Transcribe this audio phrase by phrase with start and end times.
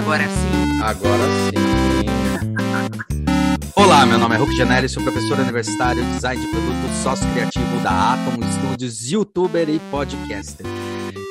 [0.00, 0.82] Agora sim.
[0.82, 1.54] Agora sim.
[3.76, 8.14] Olá, meu nome é Hulk Janelli, sou professor universitário, design de produto, sócio criativo da
[8.14, 10.66] Atom Studios, youtuber e podcaster.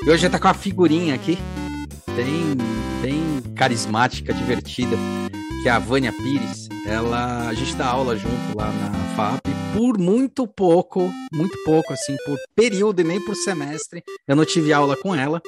[0.05, 1.37] E hoje tá com uma figurinha aqui,
[2.15, 2.57] bem,
[3.01, 4.97] bem carismática, divertida,
[5.61, 6.67] que é a Vânia Pires.
[6.87, 12.15] Ela, a gente dá aula junto lá na FAP por muito pouco, muito pouco, assim,
[12.25, 14.03] por período e nem por semestre.
[14.27, 15.41] Eu não tive aula com ela,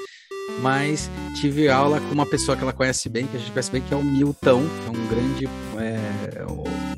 [0.62, 1.10] mas
[1.40, 3.94] tive aula com uma pessoa que ela conhece bem, que a gente conhece bem, que
[3.94, 6.46] é o Milton, que é um grande, é,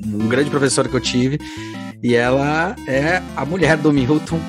[0.06, 1.38] um grande professor que eu tive,
[2.02, 4.40] e ela é a mulher do Milton,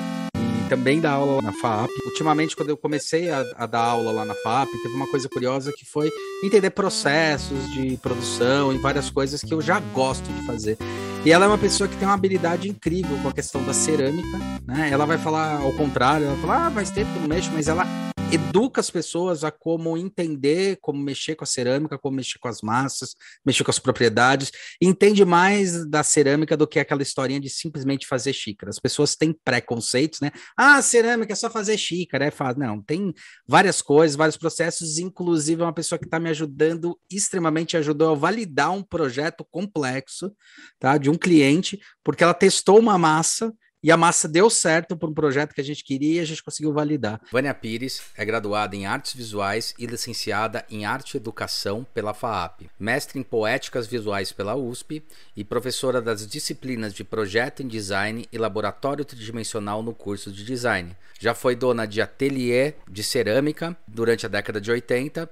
[0.70, 1.90] também dá aula na FAP.
[2.06, 5.72] Ultimamente, quando eu comecei a, a, dar aula lá na FAP, teve uma coisa curiosa
[5.72, 6.08] que foi
[6.44, 10.78] entender processos de produção e várias coisas que eu já gosto de fazer.
[11.22, 14.38] E ela é uma pessoa que tem uma habilidade incrível com a questão da cerâmica,
[14.66, 14.88] né?
[14.90, 17.84] Ela vai falar ao contrário, ela fala, ah, faz tempo que não mexo, mas ela
[18.32, 22.60] educa as pessoas a como entender, como mexer com a cerâmica, como mexer com as
[22.62, 28.06] massas, mexer com as propriedades, entende mais da cerâmica do que aquela historinha de simplesmente
[28.06, 28.70] fazer xícara.
[28.70, 30.30] As pessoas têm preconceitos, né?
[30.56, 32.60] Ah, cerâmica é só fazer xícara, é fácil.
[32.60, 33.12] Não, tem
[33.48, 38.70] várias coisas, vários processos, inclusive uma pessoa que está me ajudando, extremamente ajudou a validar
[38.70, 40.32] um projeto complexo,
[40.78, 40.96] tá?
[40.98, 45.14] De um cliente, porque ela testou uma massa e a massa deu certo para um
[45.14, 47.18] projeto que a gente queria e a gente conseguiu validar.
[47.32, 52.68] Vânia Pires é graduada em Artes Visuais e licenciada em Arte e Educação pela FAAP,
[52.78, 55.02] mestre em Poéticas Visuais pela USP
[55.34, 60.94] e professora das disciplinas de Projeto em Design e Laboratório Tridimensional no curso de Design.
[61.18, 65.30] Já foi dona de ateliê de cerâmica durante a década de 80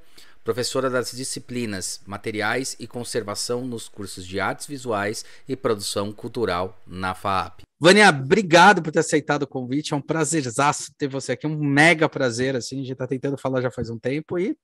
[0.49, 7.15] professora das disciplinas Materiais e Conservação nos cursos de Artes Visuais e Produção Cultural na
[7.15, 7.65] FAAP.
[7.79, 9.93] Vânia, obrigado por ter aceitado o convite.
[9.93, 12.57] É um prazerzaço ter você aqui, um mega prazer.
[12.57, 14.57] Assim, a gente está tentando falar já faz um tempo e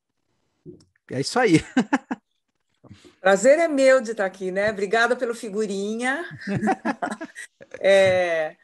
[1.10, 1.62] é isso aí.
[3.20, 4.70] Prazer é meu de estar aqui, né?
[4.70, 6.24] Obrigada pelo figurinha.
[7.78, 8.56] é,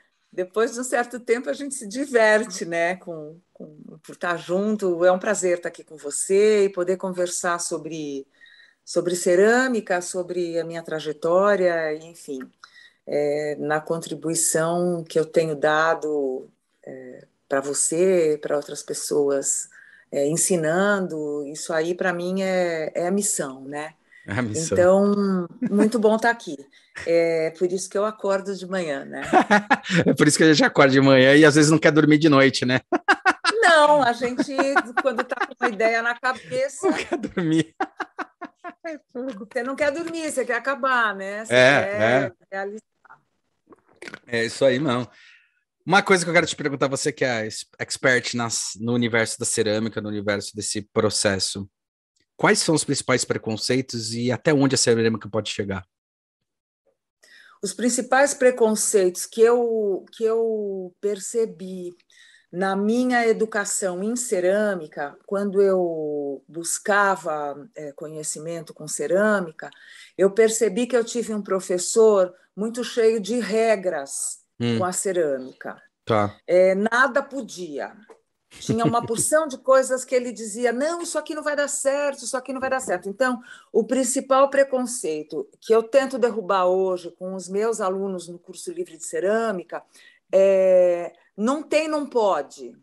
[0.44, 3.66] depois de um certo tempo a gente se diverte, né, com, com,
[4.02, 5.04] por estar junto.
[5.04, 8.26] É um prazer estar aqui com você e poder conversar sobre
[8.84, 12.40] sobre cerâmica, sobre a minha trajetória, enfim,
[13.06, 16.50] é, na contribuição que eu tenho dado
[16.84, 19.68] é, para você, para outras pessoas,
[20.10, 21.46] é, ensinando.
[21.46, 23.94] Isso aí para mim é, é a missão, né?
[24.40, 24.72] É.
[24.72, 26.56] Então, muito bom estar aqui.
[27.06, 29.22] É por isso que eu acordo de manhã, né?
[30.06, 32.18] é por isso que a gente acorda de manhã e às vezes não quer dormir
[32.18, 32.80] de noite, né?
[33.62, 34.54] não, a gente,
[35.02, 36.88] quando está com uma ideia na cabeça.
[36.88, 37.74] Não quer dormir.
[39.14, 41.44] Você não quer dormir, você quer acabar, né?
[41.44, 42.32] Você é, quer é.
[42.50, 42.82] realizar.
[44.26, 45.08] É isso aí, não.
[45.84, 47.48] Uma coisa que eu quero te perguntar, você que é
[47.78, 51.68] expert nas, no universo da cerâmica, no universo desse processo,
[52.40, 55.86] quais são os principais preconceitos e até onde a cerâmica pode chegar?
[57.62, 61.94] Os principais preconceitos que eu, que eu percebi
[62.50, 69.68] na minha educação em cerâmica, quando eu buscava é, conhecimento com cerâmica,
[70.16, 74.78] eu percebi que eu tive um professor muito cheio de regras hum.
[74.78, 75.76] com a cerâmica.
[76.06, 76.34] Tá.
[76.46, 77.94] É, nada podia.
[78.50, 82.24] Tinha uma porção de coisas que ele dizia: não, isso aqui não vai dar certo,
[82.24, 83.08] isso aqui não vai dar certo.
[83.08, 83.40] Então,
[83.72, 88.96] o principal preconceito que eu tento derrubar hoje com os meus alunos no curso livre
[88.96, 89.82] de cerâmica
[90.32, 92.76] é: não tem, não pode.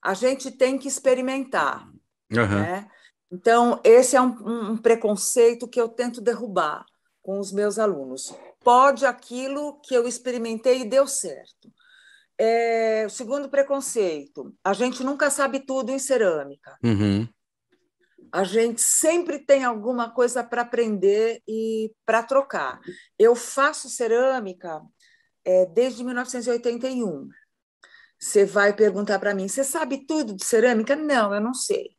[0.00, 1.88] A gente tem que experimentar.
[2.30, 2.60] Uhum.
[2.60, 2.88] Né?
[3.30, 6.86] Então, esse é um, um preconceito que eu tento derrubar
[7.22, 8.34] com os meus alunos.
[8.62, 11.72] Pode aquilo que eu experimentei e deu certo.
[12.44, 16.76] É, o segundo preconceito, a gente nunca sabe tudo em cerâmica.
[16.82, 17.28] Uhum.
[18.32, 22.80] A gente sempre tem alguma coisa para aprender e para trocar.
[23.16, 24.82] Eu faço cerâmica
[25.44, 27.28] é, desde 1981.
[28.18, 30.96] Você vai perguntar para mim: você sabe tudo de cerâmica?
[30.96, 31.90] Não, eu não sei.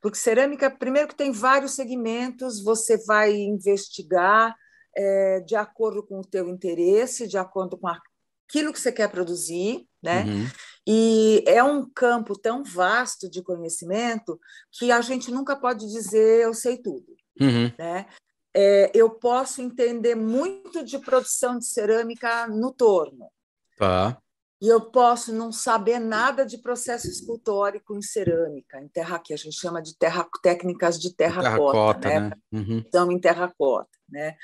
[0.00, 4.52] Porque cerâmica, primeiro que tem vários segmentos, você vai investigar
[4.96, 9.88] é, de acordo com o teu interesse, de acordo com aquilo que você quer produzir,
[10.02, 10.24] né?
[10.24, 10.46] Uhum.
[10.86, 14.38] E é um campo tão vasto de conhecimento
[14.72, 17.06] que a gente nunca pode dizer eu sei tudo,
[17.40, 17.72] uhum.
[17.78, 18.06] né?
[18.54, 23.30] É, eu posso entender muito de produção de cerâmica no torno.
[23.78, 24.18] Tá.
[24.60, 29.36] E eu posso não saber nada de processo escultórico em cerâmica, em terra que a
[29.36, 32.20] gente chama de terra, técnicas de terracota, terracota né?
[32.20, 32.32] né?
[32.52, 32.78] Uhum.
[32.86, 34.36] Então, em terracota, né?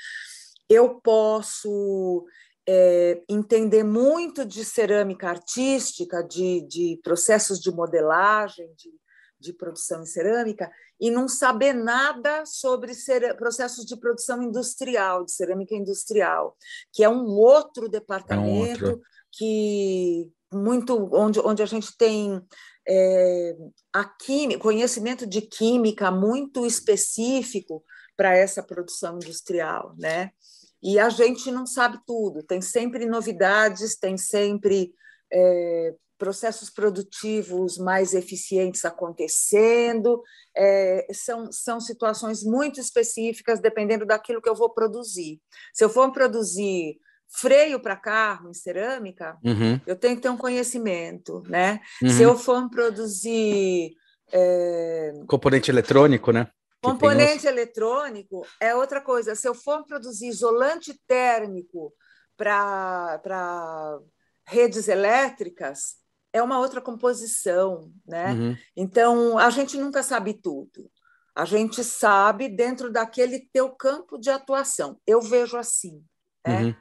[0.67, 2.25] Eu posso
[2.71, 8.91] é, entender muito de cerâmica artística, de, de processos de modelagem, de
[9.39, 10.69] de produção em cerâmica
[10.99, 12.91] e não saber nada sobre
[13.37, 16.57] processos de produção industrial, de cerâmica industrial,
[16.91, 19.01] que é um outro departamento é um outro.
[19.31, 22.41] que muito onde, onde a gente tem
[22.87, 23.55] é,
[23.93, 27.83] a química, conhecimento de química muito específico
[28.17, 30.31] para essa produção industrial, né?
[30.81, 34.93] E a gente não sabe tudo, tem sempre novidades, tem sempre
[35.31, 40.21] é, processos produtivos mais eficientes acontecendo,
[40.55, 45.39] é, são, são situações muito específicas, dependendo daquilo que eu vou produzir.
[45.73, 46.97] Se eu for produzir
[47.31, 49.79] freio para carro em cerâmica, uhum.
[49.87, 51.79] eu tenho que ter um conhecimento, né?
[52.01, 52.09] Uhum.
[52.09, 53.91] Se eu for produzir
[54.31, 55.13] é...
[55.27, 56.49] componente eletrônico, né?
[56.81, 59.35] Componente eletrônico é outra coisa.
[59.35, 61.93] Se eu for produzir isolante térmico
[62.37, 63.99] para
[64.47, 65.97] redes elétricas,
[66.31, 68.31] é uma outra composição, né?
[68.31, 68.57] Uhum.
[68.75, 70.89] Então, a gente nunca sabe tudo.
[71.35, 74.99] A gente sabe dentro daquele teu campo de atuação.
[75.05, 76.03] Eu vejo assim,
[76.45, 76.63] né?
[76.63, 76.75] Uhum.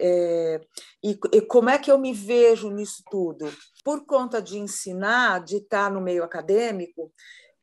[0.00, 0.60] É,
[1.04, 3.52] e, e, como é que eu me vejo nisso tudo?
[3.84, 7.12] Por conta de ensinar, de estar no meio acadêmico,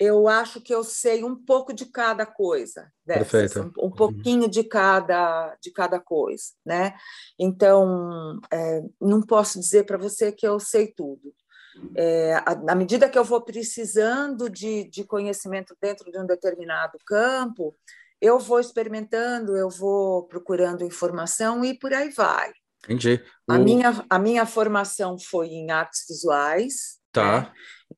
[0.01, 4.63] eu acho que eu sei um pouco de cada coisa, dessas, um, um, pouquinho de
[4.63, 6.95] cada de cada coisa, né?
[7.39, 11.31] Então, é, não posso dizer para você que eu sei tudo.
[11.95, 17.75] É, à medida que eu vou precisando de, de conhecimento dentro de um determinado campo,
[18.19, 22.51] eu vou experimentando, eu vou procurando informação e por aí vai.
[22.85, 23.23] Entendi.
[23.47, 26.99] A, minha, a minha formação foi em artes visuais.
[27.11, 27.41] Tá.
[27.41, 27.53] Né?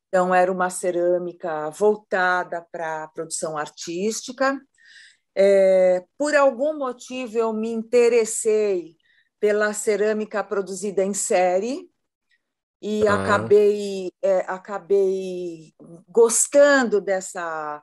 [0.08, 4.60] Então, era uma cerâmica voltada para a produção artística.
[5.36, 8.96] É, por algum motivo, eu me interessei
[9.40, 11.90] pela cerâmica produzida em série
[12.82, 13.16] e ah.
[13.16, 15.74] acabei, é, acabei
[16.08, 17.82] gostando dessa,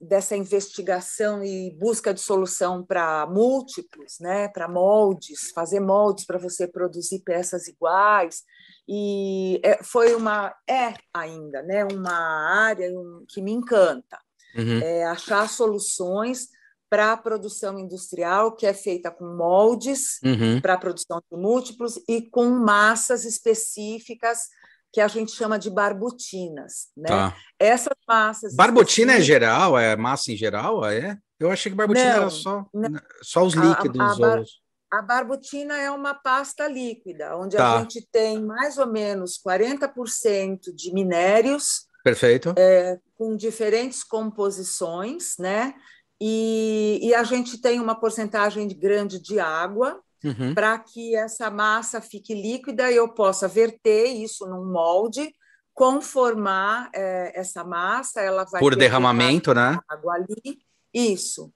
[0.00, 6.66] dessa investigação e busca de solução para múltiplos, né, para moldes, fazer moldes para você
[6.66, 8.42] produzir peças iguais
[8.88, 12.12] e é, foi uma é ainda né uma
[12.66, 12.90] área
[13.28, 14.18] que me encanta
[14.56, 14.80] uhum.
[14.82, 16.48] é achar soluções
[16.90, 20.60] para a produção industrial que é feita com moldes uhum.
[20.60, 24.48] para a produção de múltiplos e com massas específicas
[24.92, 27.08] que a gente chama de barbutinas, né?
[27.08, 27.36] Tá.
[27.58, 28.54] Essas massas.
[28.54, 31.18] Barbutina é geral, é massa em geral, é?
[31.38, 33.00] Eu achei que barbutina não, era só, não.
[33.22, 34.00] só os líquidos.
[34.00, 34.42] A, a, bar,
[34.90, 37.76] a barbutina é uma pasta líquida, onde tá.
[37.76, 41.86] a gente tem mais ou menos 40% de minérios.
[42.02, 42.54] Perfeito.
[42.56, 45.74] É, com diferentes composições, né?
[46.20, 50.52] E, e, a gente tem uma porcentagem grande de água uhum.
[50.52, 55.32] para que essa massa fique líquida e eu possa verter isso num molde,
[55.72, 59.78] conformar é, essa massa, ela vai por derramamento, né?
[59.88, 60.58] Água ali,
[60.92, 61.52] isso.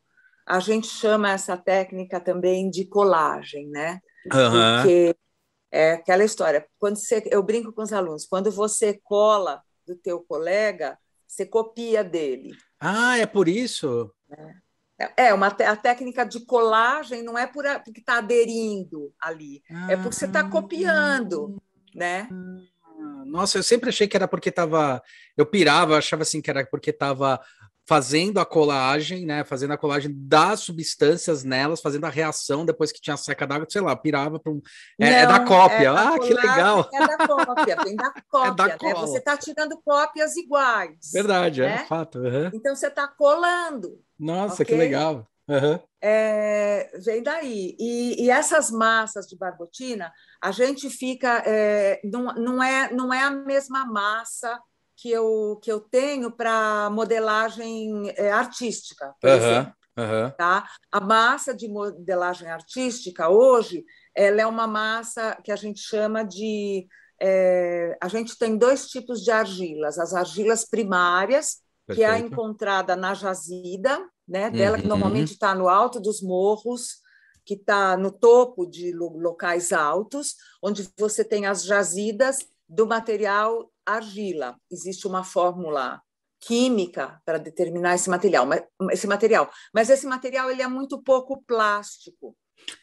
[0.47, 4.01] A gente chama essa técnica também de colagem, né?
[4.33, 4.77] Uhum.
[4.77, 5.17] Porque
[5.71, 6.67] é aquela história.
[6.79, 12.05] Quando você, eu brinco com os alunos, quando você cola do teu colega, você copia
[12.05, 12.55] dele.
[12.79, 14.13] Ah, é por isso.
[14.99, 19.93] É, é uma a técnica de colagem não é por, porque está aderindo ali, ah,
[19.93, 21.61] é porque você está copiando,
[21.95, 22.29] né?
[23.27, 25.03] Nossa, eu sempre achei que era porque estava.
[25.37, 27.41] Eu pirava, achava assim que era porque estava
[27.87, 29.45] fazendo a colagem, né?
[29.45, 33.81] Fazendo a colagem das substâncias nelas, fazendo a reação depois que tinha seca d'água, sei
[33.81, 34.61] lá, pirava para um.
[34.99, 35.77] É, Não, é, da cópia.
[35.77, 36.91] É ah, que legal!
[36.93, 38.53] É da cópia, vem da cópia.
[38.53, 38.95] É da né?
[38.95, 41.11] Você está tirando cópias iguais.
[41.13, 41.75] Verdade, é né?
[41.83, 42.19] é fato.
[42.19, 42.51] Uhum.
[42.53, 44.01] Então você está colando.
[44.19, 44.67] Nossa, okay?
[44.67, 45.27] que legal.
[45.49, 45.79] Uhum.
[46.01, 47.77] É, vem daí.
[47.79, 51.43] E, e, essas massas de barbotina, a gente fica.
[51.47, 54.61] É, não, não, é, não é a mesma massa
[55.03, 59.73] que eu, que eu tenho para modelagem é, artística, por uhum, exemplo.
[59.99, 60.31] Uhum.
[60.39, 60.65] Tá?
[60.93, 66.87] A massa de modelagem artística hoje ela é uma massa que a gente chama de.
[67.21, 71.97] É, a gente tem dois tipos de argilas: as argilas primárias, Perfeito.
[71.97, 74.83] que é a encontrada na jazida, né, dela, uhum.
[74.83, 77.01] que normalmente está no alto dos morros,
[77.45, 82.39] que está no topo de locais altos, onde você tem as jazidas
[82.73, 84.57] do material argila.
[84.71, 86.01] Existe uma fórmula
[86.41, 88.49] química para determinar esse material,
[88.91, 89.51] esse material.
[89.75, 92.35] Mas esse material ele é muito pouco plástico.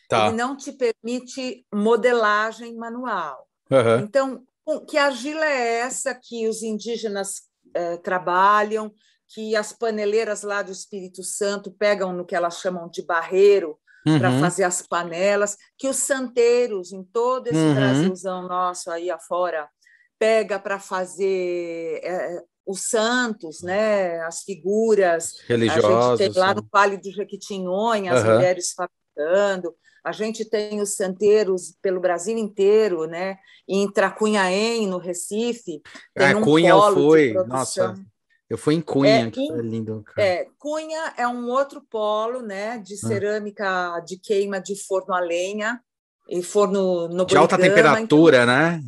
[0.08, 0.28] Tá.
[0.28, 3.48] Ele não te permite modelagem manual.
[3.72, 4.00] Uhum.
[4.00, 4.44] Então,
[4.88, 7.42] que argila é essa que os indígenas
[7.74, 8.94] eh, trabalham,
[9.30, 14.20] que as paneleiras lá do Espírito Santo pegam no que elas chamam de barreiro uhum.
[14.20, 17.76] para fazer as panelas, que os santeiros em todo esse uhum.
[17.76, 19.70] Brasilzão nosso aí afora
[20.20, 24.20] pega para fazer é, os santos, né?
[24.22, 26.20] As figuras religiosas.
[26.20, 28.34] A gente tem lá no Vale do Jequitinhonha as uhum.
[28.36, 29.74] mulheres fabricando.
[30.04, 33.38] A gente tem os santeiros pelo Brasil inteiro, né?
[33.68, 35.82] Em Tracunhaém, no Recife,
[36.16, 37.34] tem é, um Cunha eu fui.
[37.34, 37.96] Nossa,
[38.50, 40.04] eu fui em Cunha, é, que em, lindo.
[40.04, 40.28] Cara.
[40.28, 42.78] É, Cunha é um outro polo, né?
[42.78, 43.08] De ah.
[43.08, 45.82] cerâmica de queima de forno a lenha
[46.30, 48.82] e forno no De alta temperatura, então, né?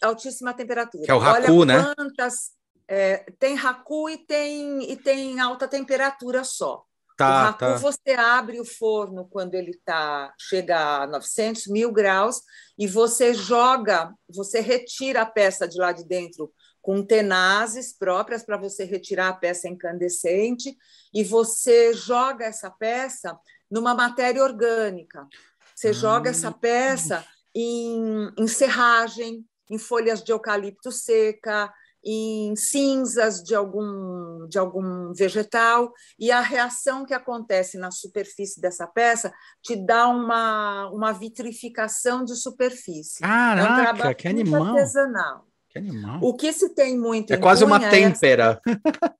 [0.00, 0.06] É.
[0.06, 1.04] Altíssima temperatura.
[1.04, 1.94] Que é o raku, né?
[1.94, 2.52] Quantas,
[2.88, 6.82] é, tem raku e tem, e tem alta temperatura só.
[7.16, 7.76] Tá, o raku tá.
[7.76, 12.40] você abre o forno quando ele tá, chega a 900 mil graus
[12.78, 18.56] e você joga, você retira a peça de lá de dentro com tenazes próprias para
[18.56, 20.74] você retirar a peça incandescente
[21.12, 23.36] e você joga essa peça
[23.70, 25.26] numa matéria orgânica.
[25.78, 26.54] Você joga essa hum.
[26.54, 31.72] peça em, em serragem, em folhas de eucalipto seca,
[32.04, 38.88] em cinzas de algum, de algum vegetal, e a reação que acontece na superfície dessa
[38.88, 39.32] peça
[39.62, 43.20] te dá uma, uma vitrificação de superfície.
[43.20, 44.64] Caraca, é um que animal!
[44.64, 45.46] artesanal.
[45.68, 46.18] Que animal.
[46.20, 48.60] O que se tem muito É quase uma é têmpera.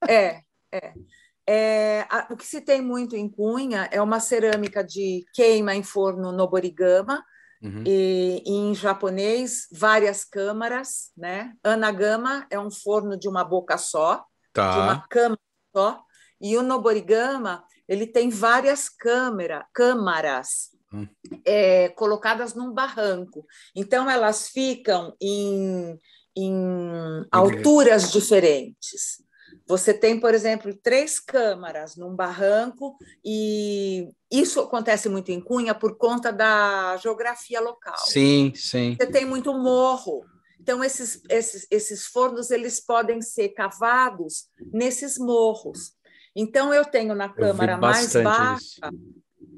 [0.09, 0.41] É,
[0.73, 0.93] é.
[1.51, 5.81] É, a, o que se tem muito em Cunha é uma cerâmica de queima em
[5.81, 7.25] forno noborigama,
[7.59, 7.83] uhum.
[7.87, 11.09] e, e, em japonês, várias câmaras.
[11.17, 11.51] Né?
[11.63, 14.73] Anagama é um forno de uma boca só, tá.
[14.73, 15.41] de uma câmara
[15.75, 16.03] só,
[16.39, 21.07] e o noborigama ele tem várias câmera, câmaras hum.
[21.43, 23.43] é, colocadas num barranco.
[23.75, 25.97] Então, elas ficam em,
[26.37, 29.27] em alturas diferentes.
[29.69, 35.95] Você tem, por exemplo, três câmaras num barranco, e isso acontece muito em Cunha por
[35.95, 37.99] conta da geografia local.
[37.99, 38.97] Sim, sim.
[38.99, 40.25] Você tem muito morro.
[40.59, 45.93] Então, esses, esses, esses fornos eles podem ser cavados nesses morros.
[46.35, 48.89] Então, eu tenho na câmara mais baixa.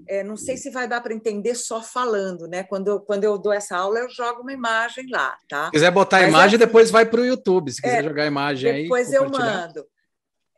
[0.08, 2.63] É, não sei se vai dar para entender só falando, né?
[2.63, 5.65] Quando eu, quando eu dou essa aula, eu jogo uma imagem lá, tá?
[5.68, 7.72] Se quiser botar a imagem, assim, depois vai para o YouTube.
[7.72, 9.13] Se quiser é, jogar a imagem depois aí.
[9.13, 9.86] Depois eu mando.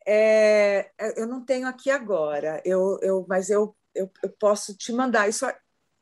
[0.05, 4.91] É, é, eu não tenho aqui agora, eu, eu, mas eu, eu, eu posso te
[4.91, 5.27] mandar.
[5.29, 5.45] Isso,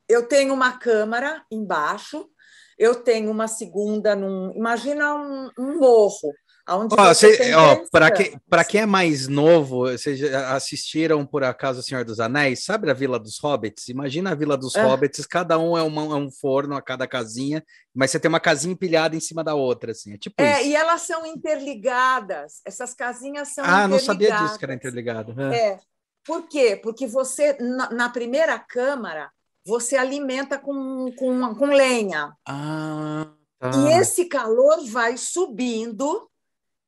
[0.08, 2.30] eu tenho uma câmara embaixo,
[2.78, 4.52] eu tenho uma segunda num.
[4.56, 6.34] Imagina um, um morro.
[6.70, 8.40] Onde ó, cê, ó, para quem,
[8.70, 12.64] quem é mais novo, vocês assistiram por acaso o Senhor dos Anéis?
[12.64, 13.88] Sabe a Vila dos Hobbits?
[13.90, 14.84] Imagina a Vila dos é.
[14.84, 17.64] Hobbits, cada um é, uma, é, um forno a cada casinha,
[17.94, 20.14] mas você tem uma casinha empilhada em cima da outra, assim.
[20.14, 20.70] É tipo É, isso.
[20.70, 22.62] e elas são interligadas.
[22.66, 25.40] Essas casinhas são Ah, não sabia disso que era interligado.
[25.42, 25.58] É.
[25.58, 25.80] é.
[26.24, 26.80] Por quê?
[26.82, 29.32] Porque você, na, na primeira câmara,
[29.66, 32.34] você alimenta com, com, com lenha.
[32.48, 33.28] Ah,
[33.60, 33.72] tá.
[33.72, 36.31] E esse calor vai subindo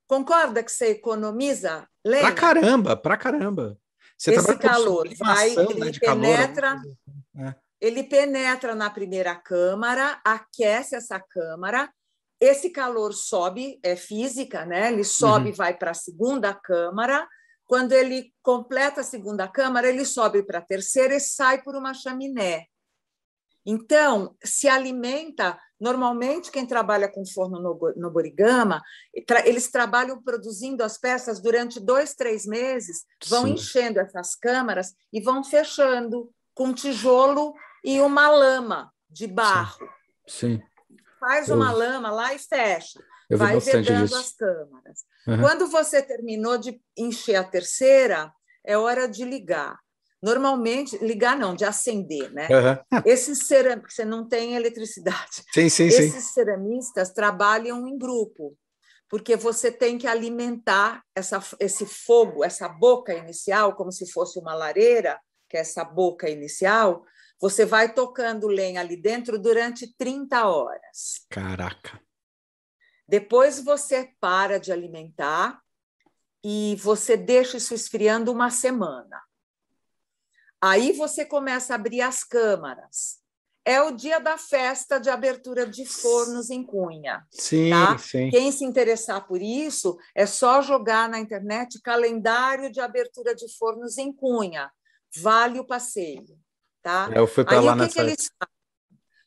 [0.08, 2.24] Concorda que você economiza lenha?
[2.24, 3.78] Pra caramba, pra caramba.
[4.18, 6.82] Você Esse calor vai, né, ele penetra,
[7.38, 7.56] é.
[7.82, 11.92] ele penetra na primeira câmara, aquece essa câmara,
[12.40, 14.92] esse calor sobe, é física, né?
[14.92, 15.56] Ele sobe e uhum.
[15.56, 17.28] vai para a segunda câmara.
[17.66, 21.94] Quando ele completa a segunda câmara, ele sobe para a terceira e sai por uma
[21.94, 22.66] chaminé.
[23.66, 25.58] Então, se alimenta.
[25.84, 27.60] Normalmente, quem trabalha com forno
[27.98, 28.82] no Borigama,
[29.44, 33.52] eles trabalham produzindo as peças durante dois, três meses, vão Sim.
[33.52, 39.86] enchendo essas câmaras e vão fechando com tijolo e uma lama de barro.
[40.26, 40.56] Sim.
[40.56, 40.64] Sim.
[41.20, 41.78] Faz uma Eu...
[41.78, 43.04] lama lá e fecha.
[43.30, 45.04] Eu vai vedando as câmaras.
[45.28, 45.42] Uhum.
[45.42, 48.32] Quando você terminou de encher a terceira,
[48.66, 49.78] é hora de ligar.
[50.24, 52.48] Normalmente, ligar não, de acender, né?
[52.48, 53.02] Uhum.
[53.06, 55.44] Esses ceramistas, você não tem eletricidade.
[55.54, 56.34] Sim, sim, Esses sim.
[56.34, 58.58] ceramistas trabalham em grupo,
[59.10, 64.56] porque você tem que alimentar essa, esse fogo, essa boca inicial, como se fosse uma
[64.56, 67.04] lareira, que é essa boca inicial,
[67.38, 71.26] você vai tocando lenha ali dentro durante 30 horas.
[71.30, 72.02] Caraca.
[73.06, 75.60] Depois você para de alimentar
[76.42, 79.22] e você deixa isso esfriando uma semana.
[80.66, 83.22] Aí você começa a abrir as câmaras.
[83.66, 87.28] É o dia da festa de abertura de fornos em Cunha.
[87.32, 87.98] Sim, tá?
[87.98, 88.30] sim.
[88.30, 93.98] Quem se interessar por isso, é só jogar na internet calendário de abertura de fornos
[93.98, 94.72] em Cunha.
[95.18, 96.40] Vale o passeio.
[96.82, 97.10] Tá?
[97.14, 97.94] Eu fui para lá o que nessa...
[97.96, 98.30] Que eles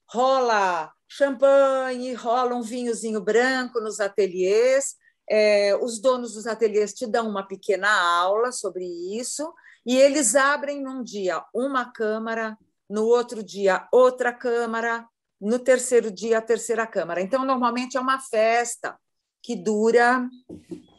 [0.09, 4.95] Rola champanhe, rola um vinhozinho branco nos ateliês.
[5.29, 8.87] É, os donos dos ateliês te dão uma pequena aula sobre
[9.19, 9.53] isso
[9.87, 12.59] e eles abrem num dia uma câmara,
[12.91, 15.07] no outro dia outra câmara,
[15.41, 17.21] no terceiro dia a terceira câmara.
[17.21, 18.99] Então, normalmente é uma festa
[19.41, 20.29] que dura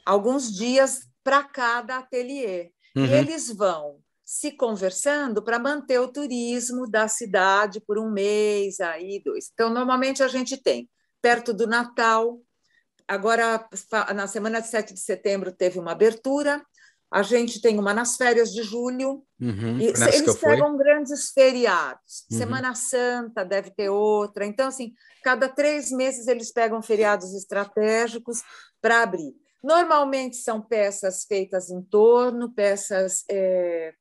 [0.06, 2.72] alguns dias para cada ateliê.
[2.96, 3.06] Uhum.
[3.06, 9.22] E eles vão se conversando para manter o turismo da cidade por um mês, aí
[9.24, 9.50] dois.
[9.54, 10.90] Então, normalmente a gente tem,
[11.22, 12.40] perto do Natal,
[13.08, 13.68] agora
[14.14, 16.62] na semana de 7 de setembro teve uma abertura,
[17.12, 22.26] a gente tem uma nas férias de julho, uhum, e eles pegam grandes feriados.
[22.30, 22.38] Uhum.
[22.38, 24.46] Semana Santa deve ter outra.
[24.46, 28.42] Então, assim, cada três meses eles pegam feriados estratégicos
[28.82, 29.34] para abrir.
[29.64, 33.94] Normalmente são peças feitas em torno, peças é,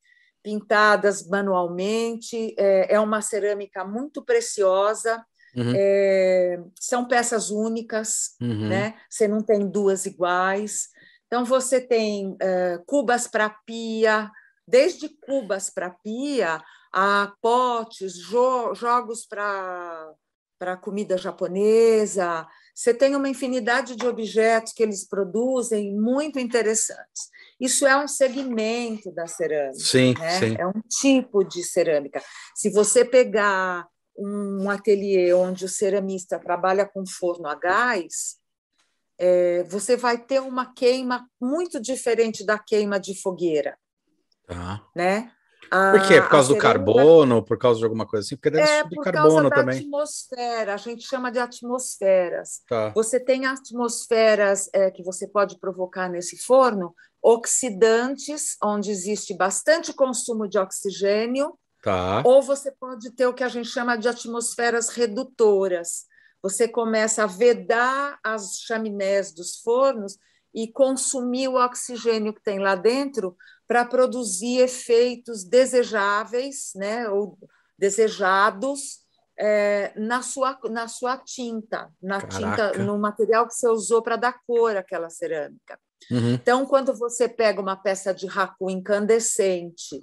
[0.42, 5.24] pintadas manualmente, é, é, uma cerâmica muito preciosa.
[5.56, 5.72] Uhum.
[5.74, 8.68] É, são peças únicas, uhum.
[8.68, 8.94] né?
[9.08, 10.88] Você não tem duas iguais.
[11.26, 14.30] Então, você tem uh, cubas para pia,
[14.66, 22.46] desde cubas para pia a potes, jo jogos para comida japonesa.
[22.74, 27.30] Você tem uma infinidade de objetos que eles produzem muito interessantes.
[27.60, 29.78] Isso é um segmento da cerâmica.
[29.78, 30.38] Sim, né?
[30.38, 30.56] sim.
[30.58, 32.22] É um tipo de cerâmica.
[32.54, 33.86] Se você pegar
[34.18, 38.36] um ateliê onde o ceramista trabalha com forno a gás,
[39.18, 43.78] é, você vai ter uma queima muito diferente da queima de fogueira.
[44.46, 44.82] Tá.
[44.94, 45.30] Né?
[45.70, 46.20] A, por quê?
[46.20, 48.36] Por causa do carbono, por causa de alguma coisa assim?
[48.36, 49.78] Porque deve é, por carbono causa da também.
[49.78, 52.60] atmosfera, a gente chama de atmosferas.
[52.68, 52.90] Tá.
[52.90, 60.48] Você tem atmosferas é, que você pode provocar nesse forno, oxidantes, onde existe bastante consumo
[60.48, 62.22] de oxigênio, tá.
[62.24, 66.04] ou você pode ter o que a gente chama de atmosferas redutoras,
[66.42, 70.18] você começa a vedar as chaminés dos fornos
[70.54, 77.38] e consumir o oxigênio que tem lá dentro para produzir efeitos desejáveis, né, ou
[77.78, 79.04] desejados
[79.38, 82.72] é, na sua na sua tinta, na Caraca.
[82.72, 85.78] tinta, no material que você usou para dar cor àquela cerâmica.
[86.10, 86.34] Uhum.
[86.34, 90.00] Então, quando você pega uma peça de racu incandescente,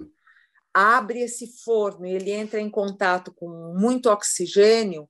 [0.72, 5.08] abre esse forno e ele entra em contato com muito oxigênio,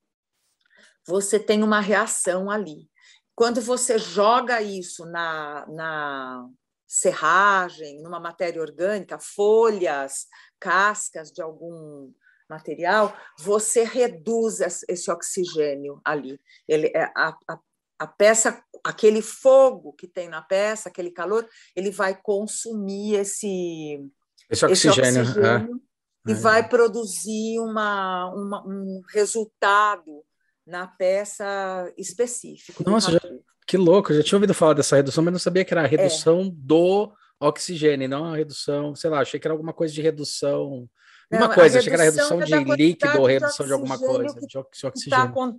[1.06, 2.88] você tem uma reação ali.
[3.34, 6.48] Quando você joga isso na, na
[6.86, 10.26] serragem, numa matéria orgânica, folhas,
[10.60, 12.12] cascas de algum
[12.48, 16.38] material, você reduz esse oxigênio ali.
[16.68, 17.58] Ele, é, a, a,
[17.98, 24.00] a peça, aquele fogo que tem na peça, aquele calor, ele vai consumir esse,
[24.48, 25.82] esse oxigênio, esse oxigênio
[26.26, 26.30] é.
[26.30, 26.36] e é.
[26.36, 30.24] vai produzir uma, uma, um resultado
[30.66, 32.82] na peça específica.
[32.86, 33.20] Nossa, já,
[33.66, 35.86] que louco, eu já tinha ouvido falar dessa redução, mas não sabia que era a
[35.86, 36.50] redução é.
[36.52, 40.88] do oxigênio, não a redução, sei lá, achei que era alguma coisa de redução.
[41.30, 44.58] Uma coisa, achei que era redução é de líquido ou redução de, alguma coisa, de
[44.86, 45.10] oxigênio.
[45.10, 45.54] Tá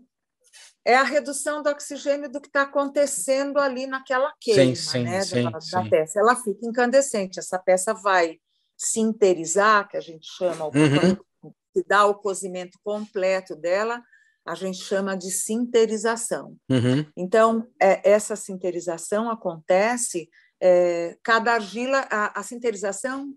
[0.86, 5.22] é a redução do oxigênio do que está acontecendo ali naquela queima sim, sim, né,
[5.22, 6.20] sim, da, da, peça.
[6.20, 8.38] Ela fica incandescente, essa peça vai
[8.78, 11.52] sinterizar, que a gente chama, uhum.
[11.88, 14.00] dá o cozimento completo dela,
[14.46, 16.56] a gente chama de sinterização.
[16.70, 17.06] Uhum.
[17.18, 20.30] Então, é, essa sinterização acontece,
[20.62, 23.34] é, cada argila, a, a, sinterização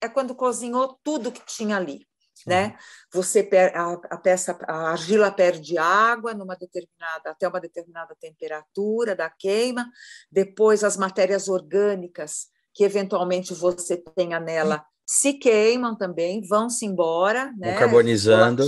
[0.00, 2.06] é quando cozinhou tudo que tinha ali.
[2.46, 2.76] Né?
[3.12, 9.28] Você a, a, peça, a argila perde água numa determinada até uma determinada temperatura da
[9.28, 9.90] queima,
[10.30, 17.78] depois as matérias orgânicas que eventualmente você tenha nela se queimam também, vão-se embora, né?
[17.78, 18.64] Carbonizando.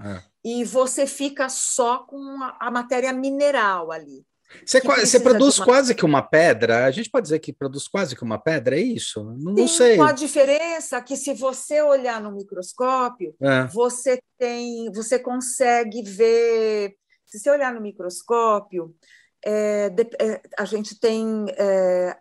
[0.00, 2.18] É e você fica só com
[2.58, 4.24] a, matéria mineral ali.
[4.66, 5.64] Você, você produz uma...
[5.64, 6.84] quase que uma pedra?
[6.84, 9.24] A gente pode dizer que produz quase que uma pedra, é isso?
[9.38, 9.96] Não, não sei.
[9.96, 13.66] Com a diferença que se você olhar no microscópio, é.
[13.68, 16.94] você tem, você consegue ver.
[17.26, 18.94] Se você olhar no microscópio,
[19.42, 22.16] é, de, é, a gente tem é,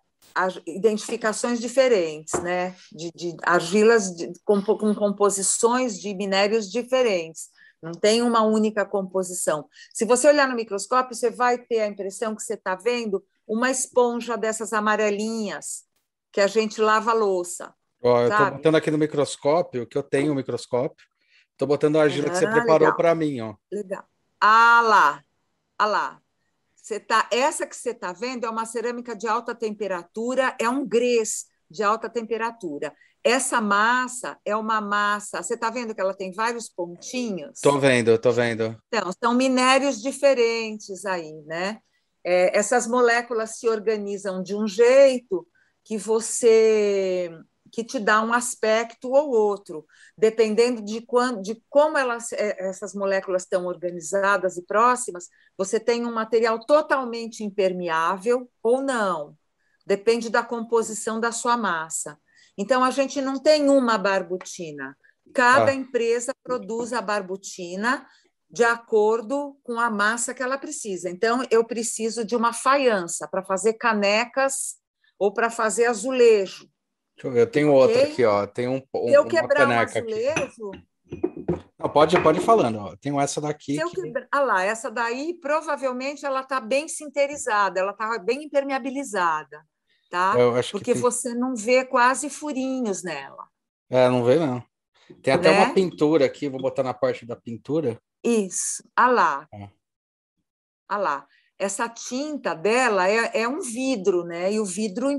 [0.65, 2.75] identificações diferentes, né?
[2.91, 7.49] De, de argilas de, com, com composições de minérios diferentes.
[7.81, 9.67] Não tem uma única composição.
[9.91, 13.71] Se você olhar no microscópio, você vai ter a impressão que você está vendo uma
[13.71, 15.83] esponja dessas amarelinhas
[16.31, 17.73] que a gente lava a louça.
[18.03, 21.05] Ó, eu estou botando aqui no microscópio, que eu tenho um microscópio.
[21.51, 23.55] Estou botando a argila ah, que você ah, preparou para mim, ó.
[23.71, 24.03] Legal.
[24.39, 25.23] Ah lá,
[25.77, 26.21] ah lá.
[26.75, 30.85] Você tá, essa que você está vendo é uma cerâmica de alta temperatura, é um
[30.87, 32.93] grès de alta temperatura.
[33.23, 35.43] Essa massa é uma massa.
[35.43, 37.51] Você está vendo que ela tem vários pontinhos?
[37.55, 38.75] Estou vendo, estou vendo.
[38.87, 41.79] Então, são minérios diferentes aí, né?
[42.23, 45.47] É, essas moléculas se organizam de um jeito
[45.83, 47.31] que você
[47.71, 49.85] que te dá um aspecto ou outro,
[50.17, 56.05] dependendo de, quando, de como elas, é, essas moléculas estão organizadas e próximas, você tem
[56.05, 59.37] um material totalmente impermeável ou não.
[59.85, 62.19] depende da composição da sua massa.
[62.57, 64.97] Então, a gente não tem uma barbutina.
[65.33, 65.73] Cada ah.
[65.73, 68.05] empresa produz a barbutina
[68.49, 71.09] de acordo com a massa que ela precisa.
[71.09, 74.75] Então, eu preciso de uma faiança para fazer canecas
[75.17, 76.69] ou para fazer azulejo.
[77.23, 77.95] Eu tenho okay?
[77.95, 78.47] outra aqui, ó.
[78.47, 80.71] Tem um, um eu quebrar um azulejo.
[81.79, 82.77] Não, pode, pode ir falando.
[82.77, 82.95] Ó.
[82.97, 83.75] Tenho essa daqui.
[83.75, 84.01] Se eu que...
[84.01, 84.27] quebrar...
[84.31, 89.63] Ah lá, essa daí provavelmente ela está bem sinterizada, ela está bem impermeabilizada,
[90.11, 90.33] tá?
[90.71, 91.01] Porque tem...
[91.01, 93.47] você não vê quase furinhos nela.
[93.89, 94.63] É, não vê não.
[95.23, 95.63] Tem até né?
[95.63, 97.99] uma pintura aqui, vou botar na parte da pintura.
[98.23, 99.47] Isso, ah lá.
[99.53, 99.69] É.
[100.87, 101.27] Ah lá.
[101.57, 104.51] Essa tinta dela é, é um vidro, né?
[104.51, 105.09] E o vidro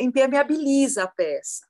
[0.00, 1.66] impermeabiliza a peça.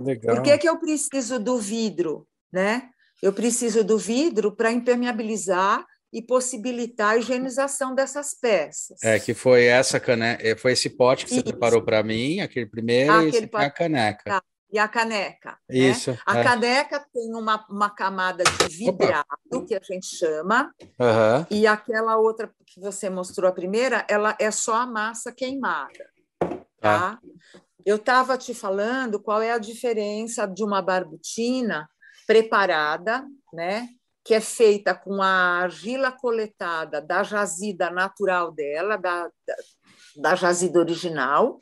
[0.00, 0.36] Legal.
[0.36, 2.90] Por que, que eu preciso do vidro, né?
[3.22, 9.02] Eu preciso do vidro para impermeabilizar e possibilitar a higienização dessas peças.
[9.02, 11.40] É, que foi essa caneca, é, foi esse pote que Isso.
[11.40, 14.24] você preparou para mim, aquele primeiro, ah, e esse a caneca.
[14.24, 14.42] Tá
[14.72, 15.58] e a caneca.
[15.68, 15.78] Né?
[15.78, 16.12] Isso.
[16.12, 16.18] Né?
[16.24, 16.44] A é.
[16.44, 19.66] caneca tem uma, uma camada de vidrado, Opa.
[19.66, 21.46] que a gente chama, uhum.
[21.50, 26.08] e aquela outra que você mostrou a primeira, ela é só a massa queimada.
[26.80, 27.18] Tá?
[27.18, 27.18] Ah.
[27.84, 31.88] Eu estava te falando qual é a diferença de uma barbutina
[32.26, 33.88] preparada, né?
[34.24, 39.56] Que é feita com a argila coletada da jazida natural dela, da, da,
[40.16, 41.58] da jazida original,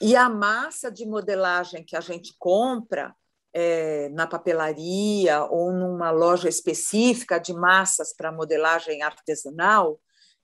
[0.00, 3.14] e a massa de modelagem que a gente compra
[3.52, 10.00] é, na papelaria ou numa loja específica de massas para modelagem artesanal,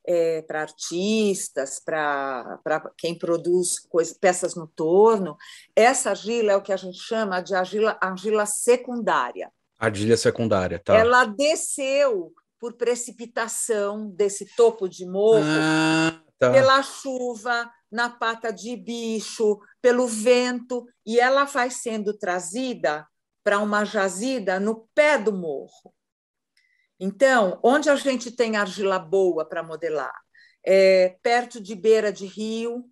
[0.07, 2.61] é, para artistas, para
[2.99, 5.37] quem produz coisa, peças no torno,
[5.75, 9.51] essa argila é o que a gente chama de argila, argila secundária.
[9.79, 10.95] Argila secundária, tá.
[10.95, 16.51] Ela desceu por precipitação desse topo de morro, ah, tá.
[16.51, 23.07] pela chuva, na pata de bicho, pelo vento, e ela vai sendo trazida
[23.43, 25.95] para uma jazida no pé do morro.
[26.99, 30.15] Então, onde a gente tem argila boa para modelar?
[30.65, 32.85] É, perto de beira de rio,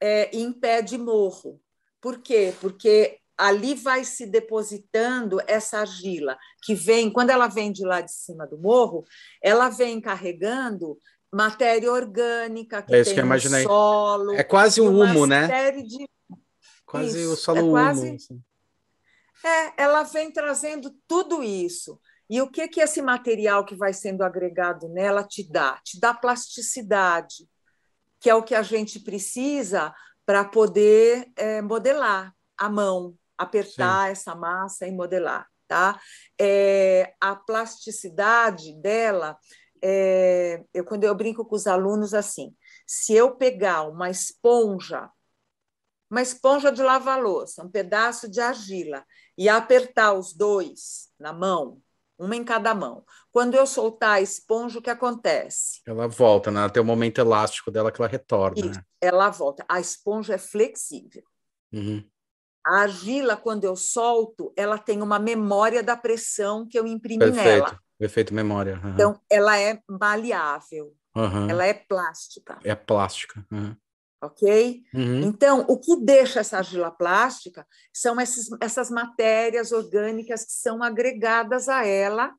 [0.00, 1.60] é, em pé de morro.
[2.00, 2.54] Por quê?
[2.60, 8.12] Porque ali vai se depositando essa argila que vem, quando ela vem de lá de
[8.12, 9.04] cima do morro,
[9.40, 10.98] ela vem carregando
[11.32, 13.62] matéria orgânica que é isso tem que eu imaginei.
[13.62, 14.32] solo.
[14.34, 15.70] É quase um humo, né?
[15.70, 16.08] De...
[16.84, 18.06] Quase isso, o solo é quase...
[18.06, 18.16] humo.
[18.16, 18.42] Assim.
[19.44, 22.00] É, ela vem trazendo tudo isso.
[22.28, 25.80] E o que que esse material que vai sendo agregado nela te dá?
[25.84, 27.48] Te dá plasticidade,
[28.20, 29.94] que é o que a gente precisa
[30.26, 34.12] para poder é, modelar a mão, apertar Sim.
[34.12, 36.00] essa massa e modelar, tá?
[36.38, 39.38] É, a plasticidade dela
[39.82, 42.54] é, eu, quando eu brinco com os alunos assim,
[42.86, 45.10] se eu pegar uma esponja,
[46.10, 49.04] uma esponja de lavar louça, um pedaço de argila,
[49.36, 51.80] e apertar os dois na mão,
[52.18, 55.80] uma em cada mão, quando eu soltar a esponja, o que acontece?
[55.86, 56.68] Ela volta, né?
[56.68, 58.66] Tem o momento elástico dela que ela retorna.
[58.66, 58.82] Né?
[59.00, 59.64] Ela volta.
[59.68, 61.22] A esponja é flexível.
[61.72, 62.04] Uhum.
[62.68, 67.46] A argila, quando eu solto, ela tem uma memória da pressão que eu imprimi Perfeito.
[67.46, 67.80] nela.
[67.98, 68.78] O efeito memória.
[68.84, 68.90] Uhum.
[68.90, 70.94] Então, ela é maleável.
[71.16, 71.48] Uhum.
[71.48, 72.58] Ela é plástica.
[72.62, 73.42] É plástica.
[73.50, 73.74] Uhum.
[74.20, 74.82] Ok?
[75.24, 81.68] Então, o que deixa essa argila plástica são esses, essas matérias orgânicas que são agregadas
[81.68, 82.34] a ela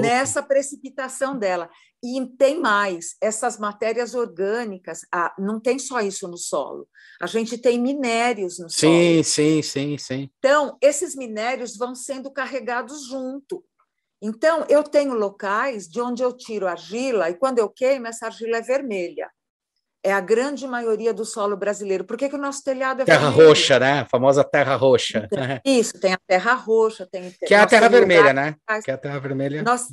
[0.00, 1.70] nessa precipitação dela.
[2.04, 6.88] E tem mais, essas matérias orgânicas, ah, não tem só isso no solo.
[7.20, 8.92] A gente tem minérios no sim, solo.
[8.92, 10.30] Sim, sim, sim, sim.
[10.38, 13.64] Então, esses minérios vão sendo carregados junto.
[14.20, 18.56] Então, eu tenho locais de onde eu tiro argila e quando eu queimo, essa argila
[18.56, 19.30] é vermelha.
[20.04, 22.04] É a grande maioria do solo brasileiro.
[22.04, 23.48] Por que, que o nosso telhado é terra vermelho?
[23.48, 24.00] roxa, né?
[24.00, 25.28] A famosa terra roxa.
[25.30, 27.30] Então, isso, tem a terra roxa, tem.
[27.46, 28.56] Que é a terra vermelha, né?
[28.84, 29.62] Que é a terra vermelha.
[29.62, 29.86] Nós,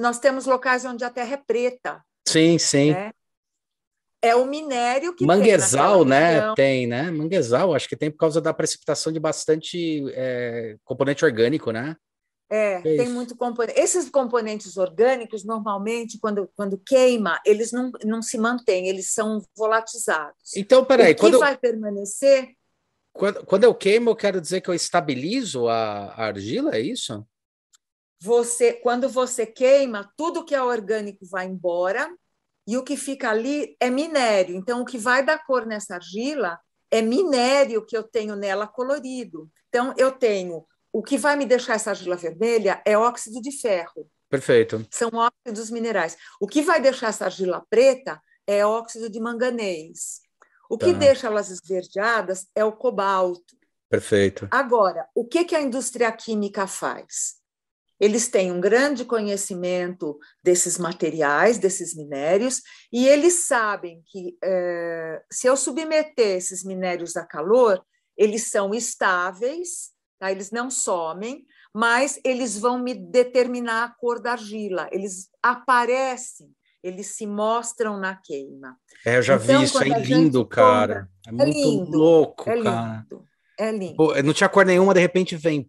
[0.00, 2.02] nós temos locais onde a terra é preta.
[2.26, 2.92] Sim, sim.
[2.92, 3.12] Né?
[4.24, 6.54] É o minério que Manguezal, né?
[6.54, 7.10] Tem, né?
[7.10, 11.96] Manguezal, acho que tem por causa da precipitação de bastante é, componente orgânico, né?
[12.54, 13.80] É, é tem muito componente.
[13.80, 20.54] Esses componentes orgânicos, normalmente, quando, quando queima, eles não, não se mantêm, eles são volatizados.
[20.54, 21.12] Então, peraí.
[21.12, 22.50] O que quando vai permanecer.
[23.10, 27.26] Quando, quando eu queimo, eu quero dizer que eu estabilizo a, a argila, é isso?
[28.20, 32.14] Você, quando você queima, tudo que é orgânico vai embora
[32.66, 34.54] e o que fica ali é minério.
[34.54, 36.60] Então, o que vai dar cor nessa argila
[36.90, 39.50] é minério que eu tenho nela colorido.
[39.70, 44.06] Então, eu tenho o que vai me deixar essa argila vermelha é óxido de ferro.
[44.28, 44.86] Perfeito.
[44.90, 46.16] São óxidos minerais.
[46.40, 50.20] O que vai deixar essa argila preta é óxido de manganês.
[50.68, 50.98] O que tá.
[50.98, 53.56] deixa elas esverdeadas é o cobalto.
[53.90, 54.48] Perfeito.
[54.50, 57.42] Agora, o que, que a indústria química faz?
[58.00, 65.46] Eles têm um grande conhecimento desses materiais, desses minérios, e eles sabem que é, se
[65.46, 67.84] eu submeter esses minérios a calor,
[68.16, 70.30] eles são estáveis, tá?
[70.30, 76.48] eles não somem, mas eles vão me determinar a cor da argila, eles aparecem,
[76.82, 78.76] eles se mostram na queima.
[79.04, 81.08] É, eu já então, vi isso, é lindo, cara.
[81.08, 82.64] Compra, é, é muito lindo, louco, é lindo.
[82.64, 83.06] cara.
[83.58, 83.96] É lindo.
[83.96, 85.68] Pô, não tinha cor nenhuma, de repente vem.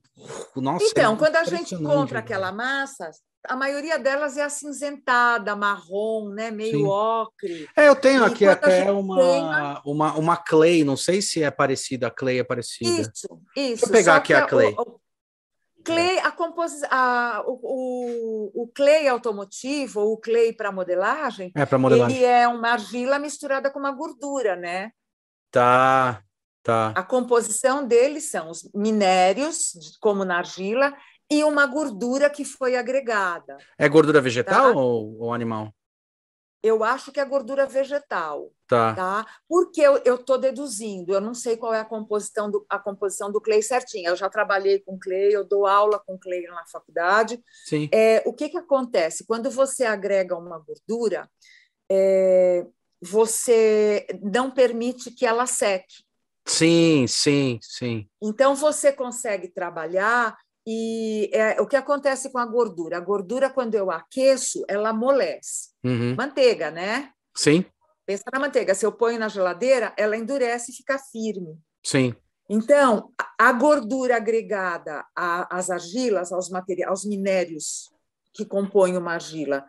[0.55, 3.09] Nossa, então, é quando a gente compra aquela massa,
[3.47, 6.49] a maioria delas é acinzentada, marrom, né?
[6.49, 6.85] meio Sim.
[6.85, 7.69] ocre.
[7.75, 12.07] É, eu tenho e aqui até uma, uma, uma clay, não sei se é parecida,
[12.07, 13.01] a clay é parecida.
[13.01, 13.39] Isso, isso.
[13.55, 14.73] Deixa eu pegar aqui a clay.
[14.77, 16.89] O, o clay, a composição,
[17.45, 17.59] o,
[18.55, 23.19] o, o, clay automotivo, ou o clay para modelagem, é, modelagem, ele é uma argila
[23.19, 24.91] misturada com uma gordura, né?
[25.51, 26.23] Tá,
[26.63, 26.93] tá.
[26.95, 30.95] A composição dele são os minérios, como na argila,
[31.29, 33.57] e uma gordura que foi agregada.
[33.77, 34.79] É gordura vegetal tá?
[34.79, 35.73] ou, ou, animal?
[36.61, 38.51] Eu acho que é gordura vegetal.
[38.67, 38.95] Tá.
[38.95, 39.25] tá?
[39.47, 43.41] Porque eu estou deduzindo, eu não sei qual é a composição, do, a composição do
[43.41, 44.09] clay certinha.
[44.09, 47.43] Eu já trabalhei com clay, eu dou aula com clay na faculdade.
[47.65, 47.89] Sim.
[47.91, 49.25] É, o que, que acontece?
[49.25, 51.29] Quando você agrega uma gordura,
[51.91, 52.65] é,
[53.01, 56.03] você não permite que ela seque.
[56.45, 58.07] Sim, sim, sim.
[58.21, 62.97] Então você consegue trabalhar e é, o que acontece com a gordura?
[62.97, 65.69] A gordura, quando eu aqueço, ela amolece.
[65.83, 66.15] Uhum.
[66.15, 67.11] Manteiga, né?
[67.35, 67.65] Sim.
[68.05, 68.73] Pensa na manteiga.
[68.73, 71.57] Se eu ponho na geladeira, ela endurece e fica firme.
[71.83, 72.15] Sim.
[72.49, 77.91] Então, a gordura agregada às argilas, aos, materiais, aos minérios
[78.33, 79.65] que compõem uma argila,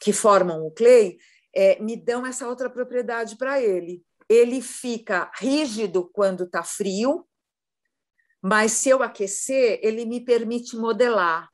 [0.00, 1.16] que formam o clay,
[1.54, 4.02] é, me dão essa outra propriedade para ele.
[4.28, 7.26] Ele fica rígido quando está frio,
[8.42, 11.48] mas se eu aquecer, ele me permite modelar,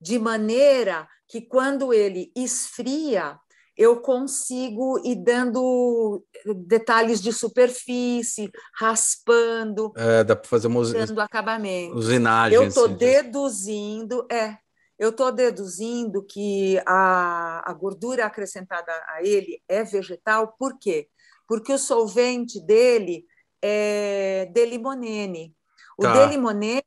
[0.00, 3.38] de maneira que quando ele esfria,
[3.76, 6.24] eu consigo ir dando
[6.66, 11.96] detalhes de superfície, raspando, é, dá para fazer uma dando acabamento.
[11.96, 12.56] Usinagem.
[12.56, 14.58] Eu estou assim, deduzindo, é,
[14.98, 21.08] eu estou deduzindo que a, a gordura acrescentada a ele é vegetal, por quê?
[21.48, 23.24] Porque o solvente dele
[23.62, 25.54] é de limonene.
[25.98, 26.12] O tá.
[26.12, 26.82] Delimonene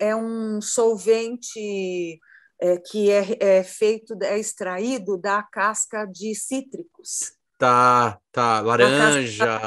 [0.00, 2.20] é um solvente
[2.60, 7.32] é, que é, é, feito, é extraído da casca de cítricos.
[7.58, 9.60] Tá, tá, laranja,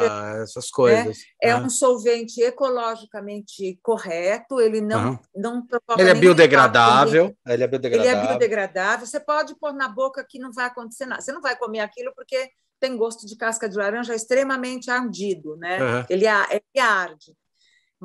[0.44, 1.18] essas coisas.
[1.42, 5.20] É, é um solvente ecologicamente correto, ele não, uhum.
[5.34, 8.12] não provoca Ele é biodegradável, ele é biodegradável.
[8.12, 11.22] Ele é biodegradável, você pode pôr na boca que não vai acontecer nada.
[11.22, 12.50] Você não vai comer aquilo porque
[12.82, 15.82] tem gosto de casca de laranja extremamente ardido, né?
[15.82, 16.06] Uhum.
[16.10, 17.34] Ele, ele arde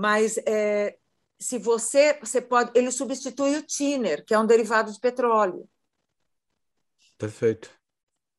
[0.00, 0.96] mas é,
[1.38, 5.68] se você você pode ele substitui o thinner que é um derivado de petróleo.
[7.18, 7.70] Perfeito.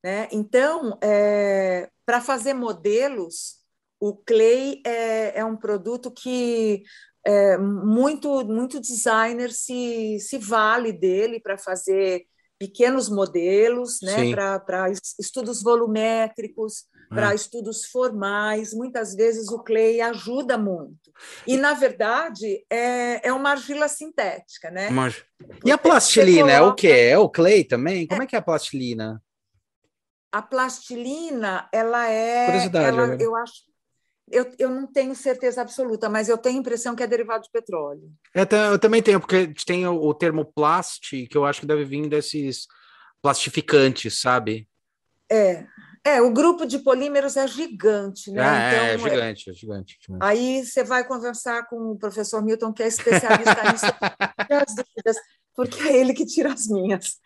[0.03, 0.27] Né?
[0.31, 3.61] Então é, para fazer modelos
[3.99, 6.81] o clay é, é um produto que
[7.23, 12.25] é, muito muito designer se, se vale dele para fazer
[12.57, 14.33] pequenos modelos né?
[14.33, 17.35] Para estudos volumétricos para é.
[17.35, 21.11] estudos formais, muitas vezes o clay ajuda muito.
[21.45, 24.89] E, na verdade, é, é uma argila sintética, né?
[24.89, 25.23] Mas...
[25.65, 26.53] E a plastilina coloca...
[26.53, 26.87] é o quê?
[26.87, 28.07] É o clay também?
[28.07, 29.21] Como é, é que é a plastilina?
[30.31, 32.45] A plastilina, ela é...
[32.45, 32.87] Curiosidade.
[32.87, 33.53] Ela, eu acho...
[34.31, 37.51] Eu, eu não tenho certeza absoluta, mas eu tenho a impressão que é derivado de
[37.51, 38.09] petróleo.
[38.33, 41.83] Eu, eu também tenho, porque tem o, o termo plast, que eu acho que deve
[41.83, 42.65] vir desses
[43.21, 44.69] plastificantes, sabe?
[45.29, 45.65] É,
[46.03, 48.41] é, o grupo de polímeros é gigante, né?
[48.41, 52.43] Ah, então, é, é gigante, é gigante, gigante, Aí você vai conversar com o professor
[52.43, 53.85] Milton, que é especialista nisso,
[54.67, 55.17] as dúvidas,
[55.55, 57.17] porque é ele que tira as minhas.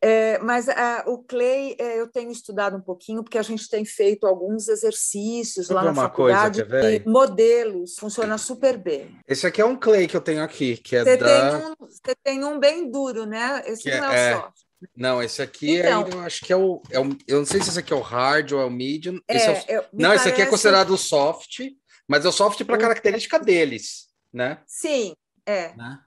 [0.00, 3.84] É, mas é, o Clay é, eu tenho estudado um pouquinho, porque a gente tem
[3.84, 9.18] feito alguns exercícios lá na faculdade coisa, modelos, funciona super bem.
[9.26, 11.58] Esse aqui é um Clay que eu tenho aqui, que é você da...
[11.58, 13.62] Tem um, você tem um bem duro, né?
[13.66, 14.67] Esse que não é, é o soft.
[14.96, 17.60] Não, esse aqui é então, eu acho que é o, é o, Eu não sei
[17.60, 19.20] se esse aqui é o hard ou é o medium.
[19.26, 21.60] É, esse é o, não, esse aqui é considerado o soft,
[22.06, 24.62] mas é o soft para característica deles, né?
[24.66, 25.14] Sim,
[25.44, 25.74] é.
[25.74, 25.98] Né?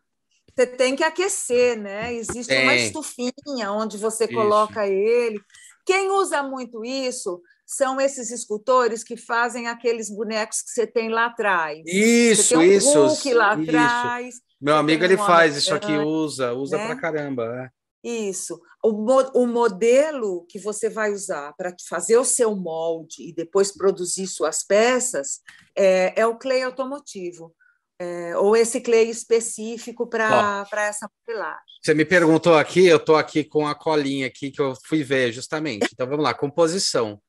[0.56, 2.14] Você tem que aquecer, né?
[2.14, 2.64] Existe tem.
[2.64, 4.34] uma estufinha onde você isso.
[4.34, 5.40] coloca ele.
[5.86, 11.28] Quem usa muito isso são esses escultores que fazem aqueles bonecos que você tem lá
[11.28, 11.82] atrás.
[11.86, 13.00] Isso, um isso.
[13.34, 13.70] Lá isso.
[13.70, 14.36] atrás.
[14.60, 16.88] Meu amigo ele faz isso aqui, usa, usa né?
[16.88, 17.46] pra caramba.
[17.46, 17.81] É.
[18.04, 18.60] Isso.
[18.84, 23.72] O, mo o modelo que você vai usar para fazer o seu molde e depois
[23.72, 25.40] produzir suas peças
[25.76, 27.54] é, é o clay automotivo.
[28.00, 31.62] É, ou esse clay específico para essa modelagem.
[31.84, 35.32] Você me perguntou aqui, eu estou aqui com a colinha aqui que eu fui ver
[35.32, 35.90] justamente.
[35.94, 37.22] Então vamos lá, composição.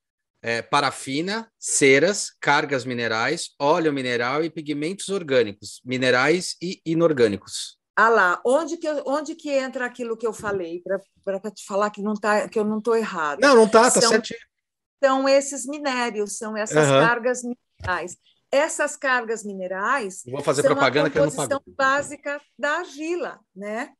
[0.42, 7.78] É, parafina, ceras, cargas minerais, óleo mineral e pigmentos orgânicos, minerais e inorgânicos.
[7.94, 10.82] Ah lá, onde que, onde que entra aquilo que eu falei,
[11.24, 13.40] para te falar que, não tá, que eu não estou errado?
[13.40, 14.40] Não, não está, está certinho.
[15.02, 17.00] São esses minérios, são essas uhum.
[17.00, 18.16] cargas minerais.
[18.50, 23.40] Essas cargas minerais Vou fazer são propaganda a composição que eu não básica da argila,
[23.54, 23.92] né?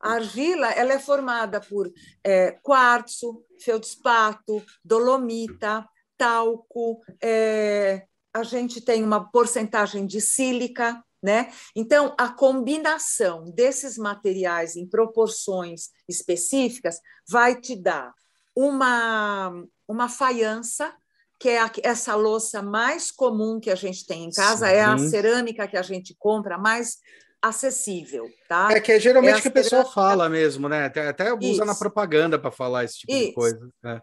[0.00, 1.90] A argila ela é formada por
[2.22, 11.50] é, quartzo, feldspato, dolomita, talco, é, a gente tem uma porcentagem de sílica, né?
[11.74, 18.12] Então, a combinação desses materiais em proporções específicas vai te dar
[18.54, 19.52] uma,
[19.88, 20.94] uma faiança,
[21.38, 24.72] que é a, essa louça mais comum que a gente tem em casa, Sim.
[24.72, 26.98] é a cerâmica que a gente compra mais
[27.42, 28.68] acessível, tá?
[28.70, 30.86] É que é geralmente é que a pessoa fala mesmo, né?
[30.86, 31.64] Até, até usa Isso.
[31.64, 33.26] na propaganda para falar esse tipo Isso.
[33.26, 33.70] de coisa.
[33.84, 34.00] É.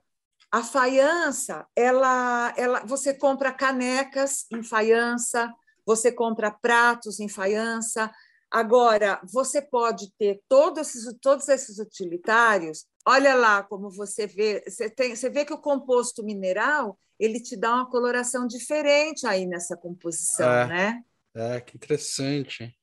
[0.51, 5.51] A faiança, ela, ela, você compra canecas em faiança,
[5.85, 8.11] você compra pratos em faiança.
[8.49, 12.85] Agora, você pode ter todos esses, todos esses utilitários.
[13.05, 17.55] Olha lá como você vê, você, tem, você vê que o composto mineral ele te
[17.55, 21.03] dá uma coloração diferente aí nessa composição, é, né?
[21.35, 22.75] É, que interessante.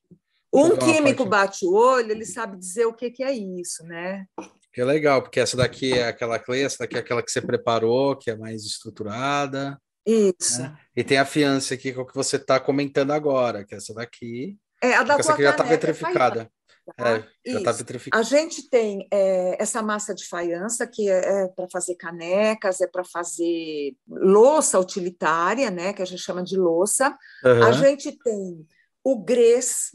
[0.53, 4.25] Um químico bate o olho, ele sabe dizer o que, que é isso, né?
[4.73, 7.41] Que é legal, porque essa daqui é aquela clay, essa daqui é aquela que você
[7.41, 9.79] preparou, que é mais estruturada.
[10.11, 10.61] Isso.
[10.61, 10.77] Né?
[10.95, 13.93] E tem a fiança aqui com o que você está comentando agora, que é essa
[13.93, 14.57] daqui.
[14.81, 16.51] É, a da essa aqui já está vitrificada.
[16.97, 18.21] É, já está vitrificada.
[18.21, 22.87] A gente tem é, essa massa de faiança que é, é para fazer canecas, é
[22.87, 25.93] para fazer louça utilitária, né?
[25.93, 27.15] Que a gente chama de louça.
[27.45, 27.63] Uhum.
[27.63, 28.67] A gente tem
[29.03, 29.91] o grês.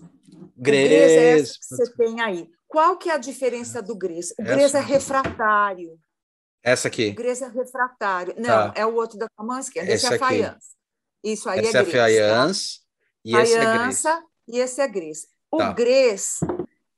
[0.57, 0.57] Grês.
[0.57, 2.49] O grês é essa que você tem aí.
[2.69, 4.33] Qual que é a diferença do grês?
[4.39, 5.99] O grês é refratário.
[6.67, 7.13] Essa aqui.
[7.13, 8.35] Grês é refratário.
[8.37, 8.75] Não, tá.
[8.75, 9.93] é o outro da mão esquerda.
[9.93, 10.69] Esse, esse é a faiança.
[11.23, 11.69] Isso aí Essa é.
[11.69, 12.83] Essa é a faiança tá?
[13.25, 14.05] e esse é grês.
[14.49, 15.27] e esse é grês.
[15.49, 15.73] O tá.
[15.73, 16.41] grês,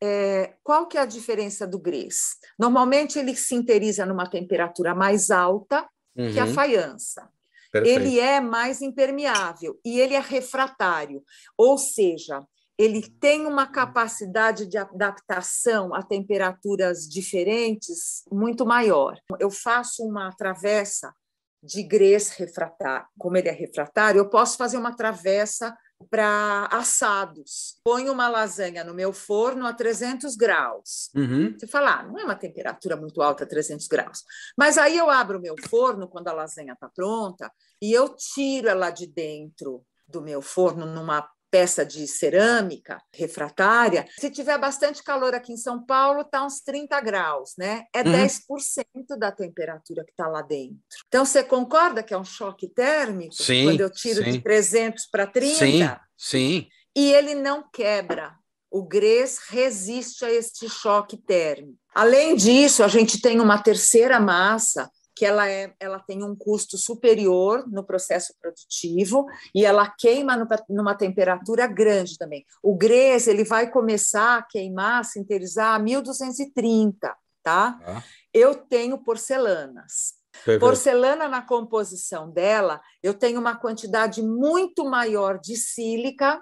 [0.03, 2.37] é, qual que é a diferença do grês?
[2.59, 6.33] Normalmente ele sinteriza numa temperatura mais alta uhum.
[6.33, 6.55] que a uhum.
[6.55, 7.29] faiança.
[7.71, 8.01] Perfeito.
[8.01, 11.23] Ele é mais impermeável e ele é refratário,
[11.59, 12.43] ou seja,
[12.79, 19.19] ele tem uma capacidade de adaptação a temperaturas diferentes muito maior.
[19.41, 21.13] Eu faço uma travessa
[21.61, 25.77] de grês refratário, como ele é refratário, eu posso fazer uma travessa
[26.09, 27.81] para assados.
[27.83, 31.11] Ponho uma lasanha no meu forno a 300 graus.
[31.17, 31.57] Uhum.
[31.59, 34.23] Você fala, ah, não é uma temperatura muito alta, 300 graus.
[34.57, 37.51] Mas aí eu abro o meu forno quando a lasanha está pronta
[37.83, 44.31] e eu tiro ela de dentro do meu forno numa peça de cerâmica refratária, se
[44.31, 47.85] tiver bastante calor aqui em São Paulo, está uns 30 graus, né?
[47.95, 48.13] É uhum.
[48.13, 50.79] 10% da temperatura que está lá dentro.
[51.07, 53.35] Então, você concorda que é um choque térmico?
[53.35, 54.33] Sim, quando eu tiro sim.
[54.33, 55.59] de 300 para 30?
[55.59, 55.81] Sim,
[56.17, 56.69] sim.
[56.97, 58.35] E ele não quebra.
[58.71, 61.79] O grês resiste a este choque térmico.
[61.95, 66.79] Além disso, a gente tem uma terceira massa que ela, é, ela tem um custo
[66.79, 72.47] superior no processo produtivo e ela queima no, numa temperatura grande também.
[72.63, 77.81] O grês ele vai começar a queimar, a sinterizar a 1230, tá?
[77.85, 78.01] Ah.
[78.33, 80.15] Eu tenho porcelanas.
[80.31, 80.61] Perfeito.
[80.61, 86.41] Porcelana na composição dela, eu tenho uma quantidade muito maior de sílica,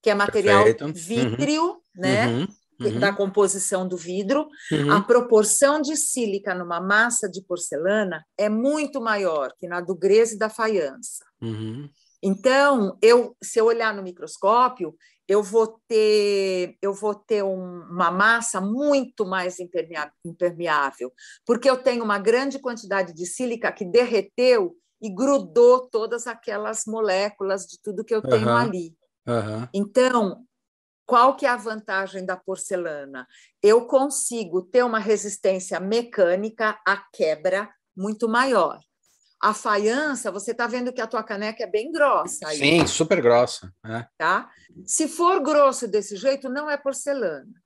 [0.00, 0.92] que é material Perfeito.
[0.94, 1.80] vítreo, uhum.
[1.96, 2.28] né?
[2.28, 3.00] Uhum uhum.
[3.00, 4.92] da composição do vidro, uhum.
[4.92, 10.32] a proporção de sílica numa massa de porcelana é muito maior que na do grês
[10.32, 11.24] e da faiança.
[11.40, 11.88] Uhum.
[12.22, 14.94] Então, eu, se eu olhar no microscópio,
[15.26, 19.56] eu vou ter, eu vou ter um, uma massa muito mais
[20.24, 21.12] impermeável,
[21.46, 27.66] porque eu tenho uma grande quantidade de sílica que derreteu e grudou todas aquelas moléculas
[27.66, 28.94] de tudo que eu tenho ali.
[29.26, 29.68] Uhum.
[29.74, 30.44] Então,
[31.12, 33.28] qual que é a vantagem da porcelana?
[33.62, 38.80] Eu consigo ter uma resistência mecânica à quebra muito maior.
[39.38, 42.48] A faiança, você está vendo que a tua caneca é bem grossa.
[42.48, 43.70] Aí, Sim, super grossa.
[43.84, 44.06] É.
[44.16, 44.50] Tá?
[44.86, 47.62] Se for grosso desse jeito, não é porcelana.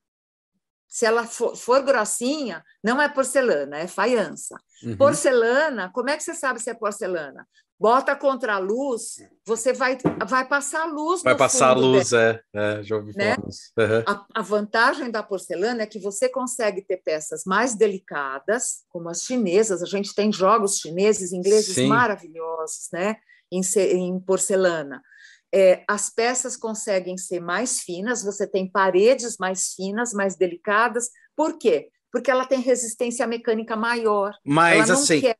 [0.88, 4.56] Se ela for, for grossinha, não é porcelana, é faiança.
[4.82, 4.96] Uhum.
[4.96, 7.46] Porcelana, como é que você sabe se é porcelana?
[7.78, 11.22] Bota contra a luz, você vai, vai passar a luz.
[11.22, 13.36] Vai passar a luz, é, é, já ouvi né?
[13.74, 14.04] falar uhum.
[14.06, 19.22] a, a, vantagem da porcelana é que você consegue ter peças mais delicadas, como as
[19.22, 19.82] chinesas.
[19.82, 21.86] A gente tem jogos chineses, ingleses Sim.
[21.88, 23.16] maravilhosos, né?
[23.52, 23.60] Em,
[23.92, 25.02] em porcelana.
[25.54, 31.08] É, as peças conseguem ser mais finas, você tem paredes mais finas, mais delicadas.
[31.36, 31.88] Por quê?
[32.10, 34.34] Porque ela tem resistência mecânica maior.
[34.44, 35.20] Mas assim.
[35.20, 35.36] Quer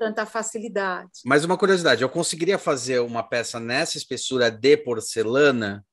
[0.00, 1.10] tanta facilidade.
[1.26, 5.84] Mas uma curiosidade, eu conseguiria fazer uma peça nessa espessura de porcelana?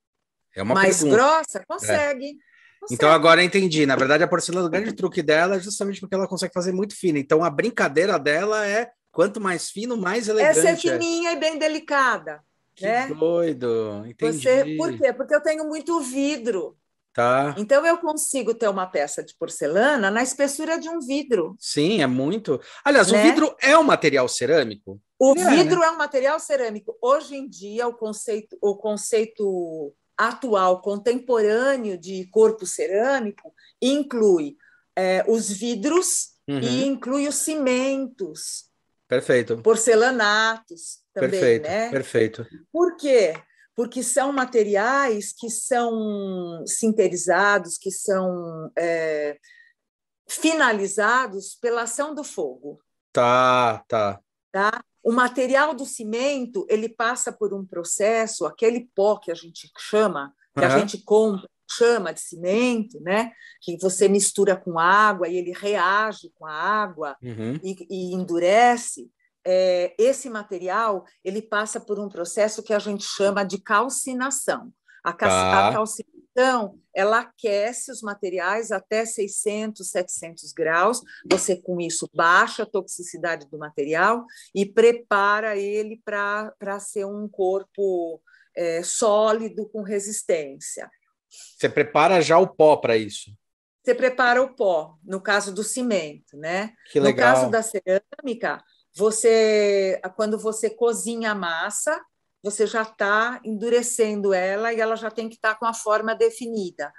[0.55, 1.17] É uma Mais pergunta.
[1.17, 1.65] grossa?
[1.67, 2.29] Consegue.
[2.29, 2.93] É.
[2.93, 3.85] Então agora entendi.
[3.85, 6.95] Na verdade, a porcelana, o grande truque dela é justamente porque ela consegue fazer muito
[6.95, 7.19] fina.
[7.19, 10.59] Então a brincadeira dela é quanto mais fino, mais elegante.
[10.59, 11.33] É ser fininha é.
[11.33, 12.41] e bem delicada.
[12.73, 13.07] Que né?
[13.07, 14.39] doido, entendi.
[14.39, 15.11] Você, por quê?
[15.11, 16.77] Porque eu tenho muito vidro.
[17.17, 17.55] Tá.
[17.57, 21.55] Então eu consigo ter uma peça de porcelana na espessura de um vidro.
[21.57, 22.61] Sim, é muito.
[22.85, 23.19] Aliás, né?
[23.19, 25.01] o vidro é um material cerâmico?
[25.17, 25.87] O é, vidro né?
[25.87, 26.95] é um material cerâmico.
[27.01, 33.51] Hoje em dia, o conceito, o conceito atual, contemporâneo de corpo cerâmico
[33.81, 34.55] inclui
[34.95, 36.59] é, os vidros uhum.
[36.59, 38.65] e inclui os cimentos.
[39.07, 39.57] Perfeito.
[39.63, 41.89] Porcelanatos também, perfeito, né?
[41.89, 42.47] Perfeito.
[42.71, 43.33] Por quê?
[43.77, 49.37] Porque são materiais que são sinterizados, que são é,
[50.27, 52.81] finalizados pela ação do fogo.
[53.13, 54.19] Tá, tá.
[54.51, 54.83] Tá?
[55.03, 60.33] O material do cimento ele passa por um processo, aquele pó que a gente chama,
[60.55, 60.71] que uhum.
[60.71, 63.31] a gente compra, chama de cimento, né?
[63.61, 67.59] Que você mistura com água e ele reage com a água uhum.
[67.63, 69.07] e, e endurece
[69.49, 74.73] é, esse material ele passa por um processo que a gente chama de calcinação.
[75.01, 75.69] A, cal tá.
[75.69, 81.01] a calcinação ela aquece os materiais até 600, 700 graus.
[81.31, 88.21] Você com isso baixa a toxicidade do material e prepara ele para ser um corpo
[88.53, 90.91] é, sólido com resistência.
[91.29, 93.31] Você prepara já o pó para isso?
[93.81, 96.73] Você prepara o pó, no caso do cimento, né?
[96.91, 97.29] Que legal.
[97.29, 98.61] No caso da cerâmica,
[98.97, 102.01] você, quando você cozinha a massa,
[102.43, 106.15] você já está endurecendo ela e ela já tem que estar tá com a forma
[106.15, 106.91] definida.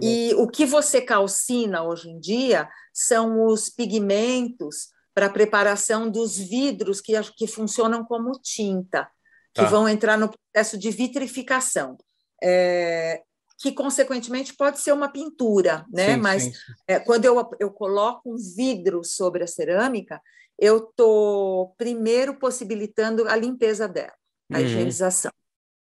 [0.00, 7.00] E o que você calcina hoje em dia são os pigmentos para preparação dos vidros
[7.00, 9.08] que, que funcionam como tinta,
[9.52, 9.68] que tá.
[9.68, 11.96] vão entrar no processo de vitrificação.
[12.42, 13.22] É,
[13.58, 16.14] que consequentemente pode ser uma pintura, né?
[16.14, 16.72] Sim, Mas sim, sim.
[16.88, 20.20] É, quando eu, eu coloco um vidro sobre a cerâmica,
[20.58, 24.14] eu estou primeiro possibilitando a limpeza dela,
[24.52, 24.64] a uhum.
[24.64, 25.32] higienização.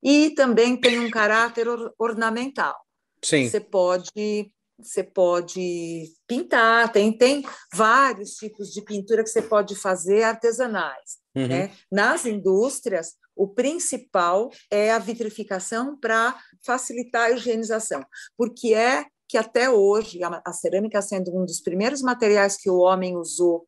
[0.03, 2.77] E também tem um caráter or ornamental.
[3.23, 3.49] Sim.
[3.49, 7.43] Você pode você pode pintar, tem, tem
[7.73, 11.17] vários tipos de pintura que você pode fazer artesanais.
[11.35, 11.47] Uhum.
[11.47, 11.73] Né?
[11.91, 18.05] Nas indústrias, o principal é a vitrificação para facilitar a higienização,
[18.37, 22.79] porque é que até hoje a, a cerâmica sendo um dos primeiros materiais que o
[22.79, 23.67] homem usou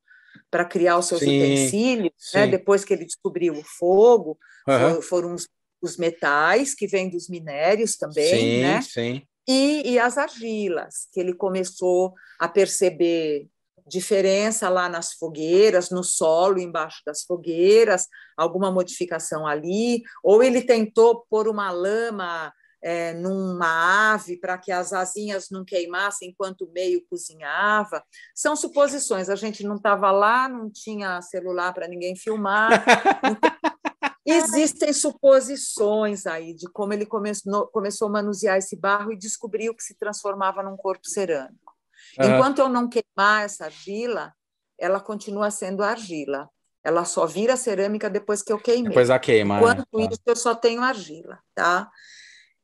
[0.50, 2.46] para criar os seus sim, utensílios, né?
[2.46, 5.02] depois que ele descobriu o fogo, uhum.
[5.02, 5.48] foram os,
[5.82, 8.82] os, metais que vêm dos minérios também, sim, né?
[8.82, 9.22] Sim.
[9.46, 13.48] E, e as argilas, que ele começou a perceber
[13.88, 21.24] diferença lá nas fogueiras, no solo embaixo das fogueiras, alguma modificação ali, ou ele tentou
[21.30, 27.04] pôr uma lama é, numa ave para que as asinhas não queimassem enquanto o meio
[27.08, 28.02] cozinhava.
[28.34, 32.84] São suposições, a gente não estava lá, não tinha celular para ninguém filmar.
[34.24, 39.82] Existem suposições aí de como ele começou, começou a manusear esse barro e descobriu que
[39.82, 41.74] se transformava num corpo cerâmico.
[42.18, 42.34] Uhum.
[42.34, 44.34] Enquanto eu não queimar essa argila,
[44.78, 46.48] ela continua sendo argila.
[46.84, 48.90] Ela só vira cerâmica depois que eu queimei.
[48.90, 49.58] Depois a queima.
[49.58, 50.08] Enquanto né?
[50.10, 51.90] isso, eu só tenho argila, tá?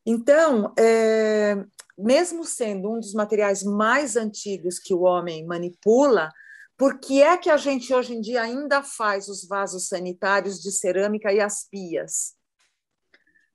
[0.06, 1.56] Então, é,
[1.96, 6.30] mesmo sendo um dos materiais mais antigos que o homem manipula,
[6.76, 10.72] por que é que a gente hoje em dia ainda faz os vasos sanitários de
[10.72, 12.34] cerâmica e as pias?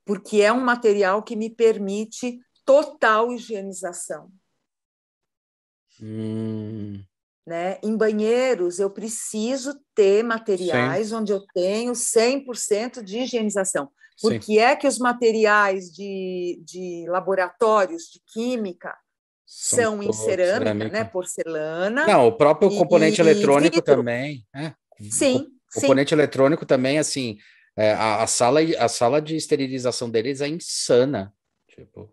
[0.06, 4.32] Porque é um material que me permite total higienização.
[6.02, 7.04] Hum.
[7.45, 7.78] Né?
[7.84, 11.16] Em banheiros, eu preciso ter materiais Sim.
[11.16, 13.91] onde eu tenho 100% de higienização.
[14.22, 14.40] Por Sim.
[14.40, 18.96] que é que os materiais de, de laboratórios de química
[19.46, 21.04] são, são em cerâmica, cerâmica, né?
[21.06, 22.06] Porcelana.
[22.06, 24.46] Não, o próprio componente e, eletrônico e também.
[24.54, 24.76] Né?
[25.10, 25.48] Sim.
[25.76, 26.16] O componente sim.
[26.16, 27.38] eletrônico também, assim,
[27.78, 31.34] é, a, a, sala, a sala de esterilização deles é insana.
[31.70, 32.12] Tipo,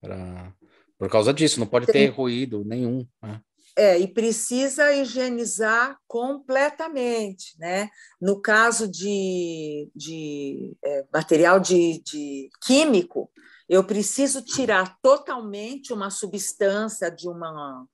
[0.00, 0.54] pra,
[0.96, 1.92] por causa disso, não pode sim.
[1.92, 3.06] ter ruído nenhum.
[3.22, 3.40] Né?
[3.76, 7.88] É, e precisa higienizar completamente, né?
[8.20, 13.30] No caso de, de é, material de, de químico,
[13.68, 17.86] eu preciso tirar totalmente uma substância de uma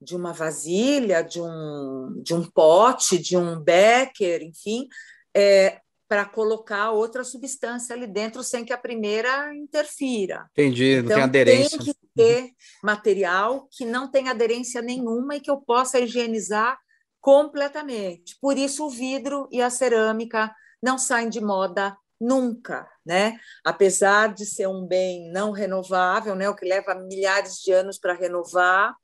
[0.00, 4.86] de uma vasilha, de um, de um pote, de um becker, enfim,
[5.34, 10.46] é, para colocar outra substância ali dentro sem que a primeira interfira.
[10.52, 11.78] Entendi, não então, tem aderência.
[11.78, 12.50] Tem que ter
[12.82, 16.78] material que não tem aderência nenhuma e que eu possa higienizar
[17.20, 18.36] completamente.
[18.40, 23.38] Por isso o vidro e a cerâmica não saem de moda nunca, né?
[23.64, 28.14] Apesar de ser um bem não renovável, né, o que leva milhares de anos para
[28.14, 28.94] renovar,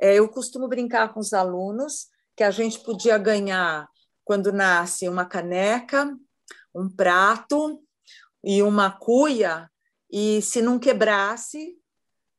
[0.00, 3.86] é, eu costumo brincar com os alunos que a gente podia ganhar
[4.24, 6.14] quando nasce uma caneca,
[6.78, 7.82] um prato
[8.44, 9.68] e uma cuia,
[10.10, 11.76] e se não quebrasse,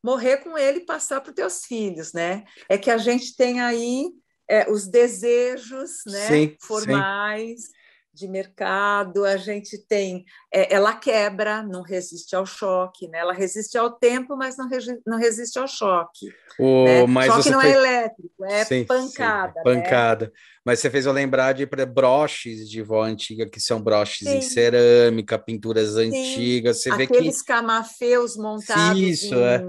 [0.04, 2.46] morrer com ele e passar para os teus filhos, né?
[2.70, 4.10] É que a gente tem aí
[4.50, 7.64] é, os desejos né, sim, formais.
[7.66, 7.79] Sim
[8.14, 13.20] de mercado, a gente tem, é, ela quebra, não resiste ao choque, né?
[13.20, 14.68] Ela resiste ao tempo, mas não,
[15.06, 16.28] não resiste ao choque.
[16.60, 17.06] O, né?
[17.06, 17.76] mas choque não é fez...
[17.76, 19.54] é elétrico, é sim, pancada.
[19.56, 20.26] Sim, pancada.
[20.26, 20.32] Né?
[20.66, 24.38] Mas você fez eu lembrar de broches de vó antiga, que são broches sim.
[24.38, 26.82] em cerâmica, pinturas antigas.
[26.82, 27.18] Você Aqueles vê que...
[27.20, 29.64] Aqueles camafeus montados Isso, em, é.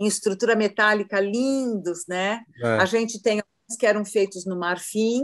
[0.00, 2.40] em estrutura metálica lindos, né?
[2.62, 2.68] É.
[2.78, 5.22] A gente tem alguns que eram feitos no marfim,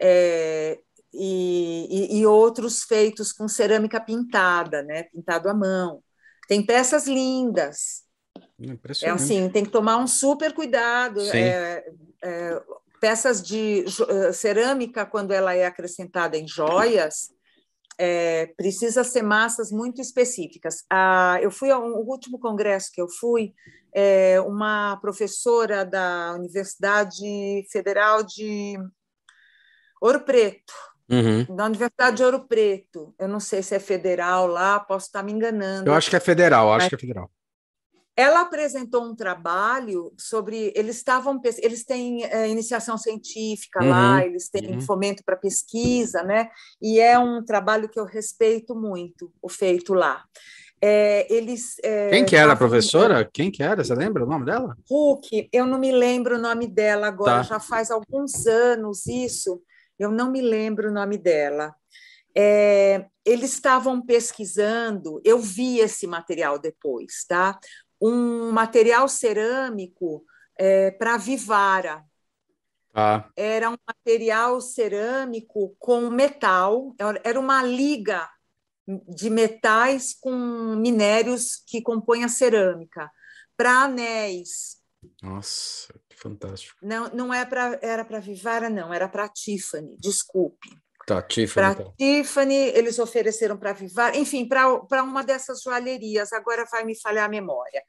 [0.00, 0.78] é,
[1.18, 5.04] e, e, e, outros feitos com cerâmica pintada, né?
[5.04, 6.02] Pintado à mão.
[6.48, 8.04] Tem peças lindas.
[9.02, 11.20] É assim, tem que tomar um super cuidado.
[11.32, 11.84] É,
[12.22, 12.62] é,
[13.00, 17.30] peças de eh, cerâmica, quando ela é acrescentada em joias,
[17.98, 20.84] é, precisa ser massas muito específicas.
[20.90, 23.54] Ah, eu fui ao último congresso que eu fui,
[23.94, 28.76] é, uma professora da Universidade Federal de
[30.00, 30.74] Ouro Preto,
[31.08, 31.44] Uhum.
[31.54, 33.14] Da Universidade de Ouro Preto.
[33.18, 35.88] Eu não sei se é federal lá, posso estar me enganando.
[35.88, 37.30] Eu acho que é federal, acho que é federal.
[38.18, 40.72] Ela apresentou um trabalho sobre.
[40.74, 41.38] Eles estavam.
[41.58, 43.90] Eles têm é, iniciação científica uhum.
[43.90, 44.80] lá, eles têm uhum.
[44.80, 46.48] fomento para pesquisa, né?
[46.80, 50.24] E é um trabalho que eu respeito muito, o feito lá.
[50.80, 53.28] É, eles, é, Quem que era a professora?
[53.30, 53.82] Quem que era?
[53.82, 54.76] Você lembra o nome dela?
[54.90, 57.42] Huck, eu não me lembro o nome dela agora, tá.
[57.42, 59.60] já faz alguns anos isso
[59.98, 61.74] eu não me lembro o nome dela.
[62.36, 67.58] É, eles estavam pesquisando, eu vi esse material depois, tá?
[68.00, 70.24] Um material cerâmico
[70.58, 72.04] é, para vivara.
[72.94, 73.28] Ah.
[73.36, 76.94] Era um material cerâmico com metal,
[77.24, 78.28] era uma liga
[79.08, 80.32] de metais com
[80.76, 83.10] minérios que compõem a cerâmica,
[83.56, 84.80] para anéis.
[85.22, 86.78] Nossa, Fantástico.
[86.82, 90.68] Não, não é pra, era para Vivara, não, era para Tiffany, desculpe.
[91.06, 91.74] Tá, Tiffany.
[91.74, 91.94] Para então.
[91.96, 97.28] Tiffany, eles ofereceram para Vivara, enfim, para uma dessas joalherias, agora vai me falhar a
[97.28, 97.82] memória.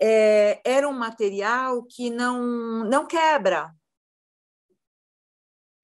[0.00, 3.70] É, era um material que não, não quebra,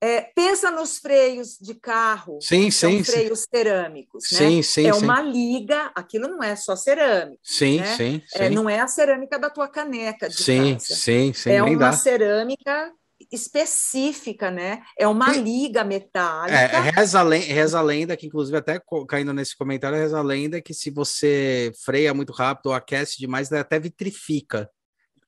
[0.01, 3.46] é, pensa nos freios de carro, sim, sim, freios sim.
[3.53, 4.38] cerâmicos, né?
[4.38, 7.40] Sim, sim, é uma liga, aquilo não é só cerâmica.
[7.42, 7.96] Sim, né?
[7.96, 10.94] sim, é, não é a cerâmica da tua caneca sim, casa.
[10.94, 11.92] Sim, sim, É uma dá.
[11.92, 12.92] cerâmica
[13.32, 14.82] específica, né?
[14.96, 16.57] É uma liga metálica.
[16.57, 20.72] É, reza, reza a lenda, que inclusive até caindo nesse comentário, reza a lenda que
[20.72, 24.70] se você freia muito rápido ou aquece demais, até vitrifica.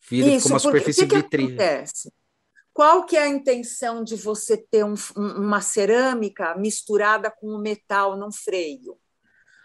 [0.08, 2.12] Vira Isso, uma superfície que, que acontece?
[2.80, 8.16] Qual que é a intenção de você ter um, uma cerâmica misturada com um metal
[8.16, 8.96] num freio?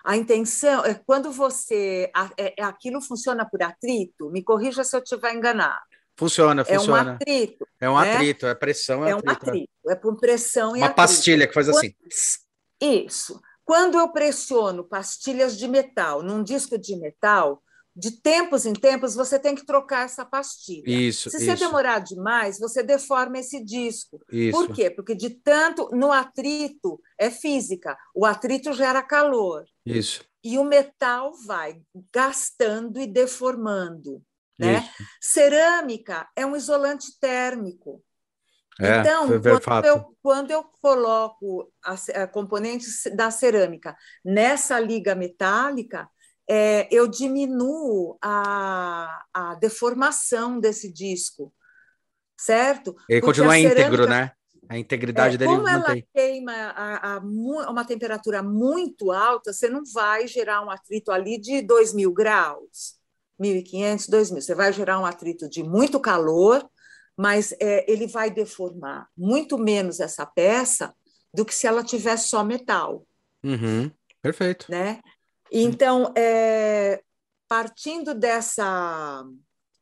[0.04, 4.30] A intenção é quando você é, é, aquilo funciona por atrito.
[4.32, 5.80] Me corrija se eu estiver enganado.
[6.18, 7.00] Funciona, funciona.
[7.00, 7.68] É um atrito.
[7.80, 8.14] É um né?
[8.16, 9.30] atrito, é pressão, é, é atrito.
[9.30, 9.72] um atrito.
[9.88, 10.96] É por pressão e Uma atrito.
[10.98, 11.94] pastilha que faz quando, assim.
[12.82, 13.42] Isso.
[13.64, 17.64] Quando eu pressiono pastilhas de metal num disco de metal,
[17.96, 20.84] de tempos em tempos, você tem que trocar essa pastilha.
[20.86, 21.30] Isso.
[21.30, 21.46] Se isso.
[21.46, 24.22] você demorar demais, você deforma esse disco.
[24.30, 24.58] Isso.
[24.58, 24.90] Por quê?
[24.90, 25.90] Porque de tanto.
[25.94, 27.98] No atrito, é física.
[28.14, 29.64] O atrito gera calor.
[29.86, 30.26] Isso.
[30.44, 31.82] E o metal vai
[32.14, 34.22] gastando e deformando.
[34.60, 34.88] Né?
[35.22, 38.04] Cerâmica é um isolante térmico.
[38.80, 39.28] É, então,
[39.64, 41.94] quando eu, quando eu, coloco a,
[42.24, 46.10] a componentes da cerâmica nessa liga metálica,
[46.48, 51.54] é, eu diminuo a, a deformação desse disco,
[52.40, 52.90] certo?
[53.10, 54.32] Ele Porque continua cerâmica, íntegro, né?
[54.68, 59.70] A integridade é, dele como ela queima a, a, a, uma temperatura muito alta, você
[59.70, 62.96] não vai gerar um atrito ali de 2.000 graus,
[63.40, 64.42] 1.500, 2.000.
[64.42, 66.68] Você vai gerar um atrito de muito calor,
[67.16, 70.94] mas é, ele vai deformar muito menos essa peça
[71.34, 73.06] do que se ela tiver só metal.
[73.44, 73.92] Uhum.
[74.22, 74.66] Perfeito.
[74.70, 75.00] Né?
[75.58, 77.02] Então, é,
[77.48, 79.24] partindo dessa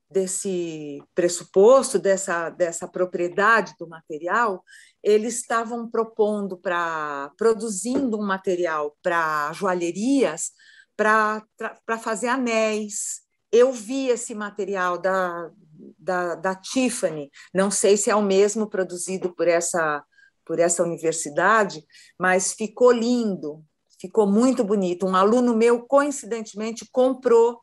[0.07, 4.63] desse pressuposto, dessa, dessa propriedade do material,
[5.01, 10.51] eles estavam propondo para produzindo um material para joalherias
[10.95, 11.41] para
[11.99, 13.21] fazer anéis.
[13.51, 15.49] Eu vi esse material da,
[15.97, 20.03] da, da Tiffany, não sei se é o mesmo produzido por essa,
[20.45, 21.83] por essa universidade,
[22.19, 23.65] mas ficou lindo,
[23.99, 25.05] ficou muito bonito.
[25.05, 27.61] Um aluno meu, coincidentemente, comprou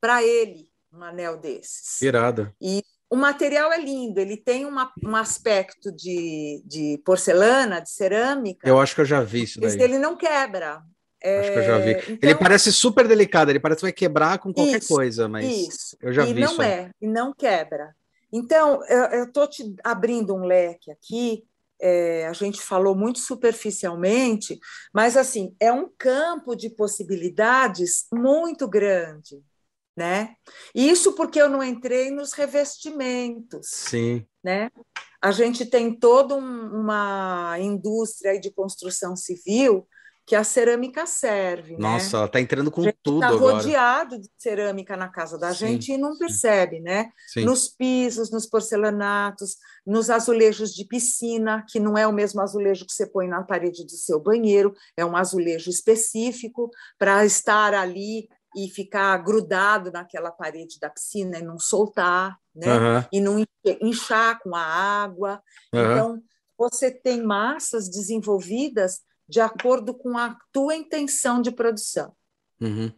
[0.00, 2.00] para ele um anel desses.
[2.02, 2.54] Irada.
[2.60, 8.68] E o material é lindo, ele tem uma, um aspecto de, de porcelana, de cerâmica.
[8.68, 9.80] Eu acho que eu já vi isso daí.
[9.80, 10.82] Ele não quebra.
[11.22, 11.90] É, acho que eu já vi.
[11.92, 15.46] Então, ele parece super delicado, ele parece que vai quebrar com qualquer isso, coisa, mas
[15.46, 15.96] isso.
[16.02, 16.62] eu já e vi não isso.
[16.62, 17.94] é, e não quebra.
[18.32, 21.44] Então, eu estou te abrindo um leque aqui,
[21.84, 24.58] é, a gente falou muito superficialmente,
[24.92, 29.42] mas assim, é um campo de possibilidades muito grande
[29.96, 30.34] né?
[30.74, 33.68] Isso porque eu não entrei nos revestimentos.
[33.68, 34.26] Sim.
[34.42, 34.70] Né?
[35.22, 39.86] A gente tem toda um, uma indústria de construção civil
[40.26, 41.72] que a cerâmica serve.
[41.72, 41.78] Né?
[41.80, 42.18] Nossa, né?
[42.18, 43.56] ela está entrando com tudo tá agora.
[43.56, 47.10] rodeado de cerâmica na casa da sim, gente e não percebe, né?
[47.28, 47.44] Sim.
[47.44, 49.56] Nos pisos, nos porcelanatos,
[49.86, 53.84] nos azulejos de piscina, que não é o mesmo azulejo que você põe na parede
[53.84, 60.78] do seu banheiro, é um azulejo específico para estar ali e ficar grudado naquela parede
[60.80, 62.78] da piscina e não soltar, né?
[62.78, 63.04] Uhum.
[63.12, 63.44] E não
[63.82, 65.42] inchar com a água.
[65.74, 65.80] Uhum.
[65.82, 66.22] Então,
[66.56, 72.14] você tem massas desenvolvidas de acordo com a tua intenção de produção.
[72.60, 72.92] Uhum.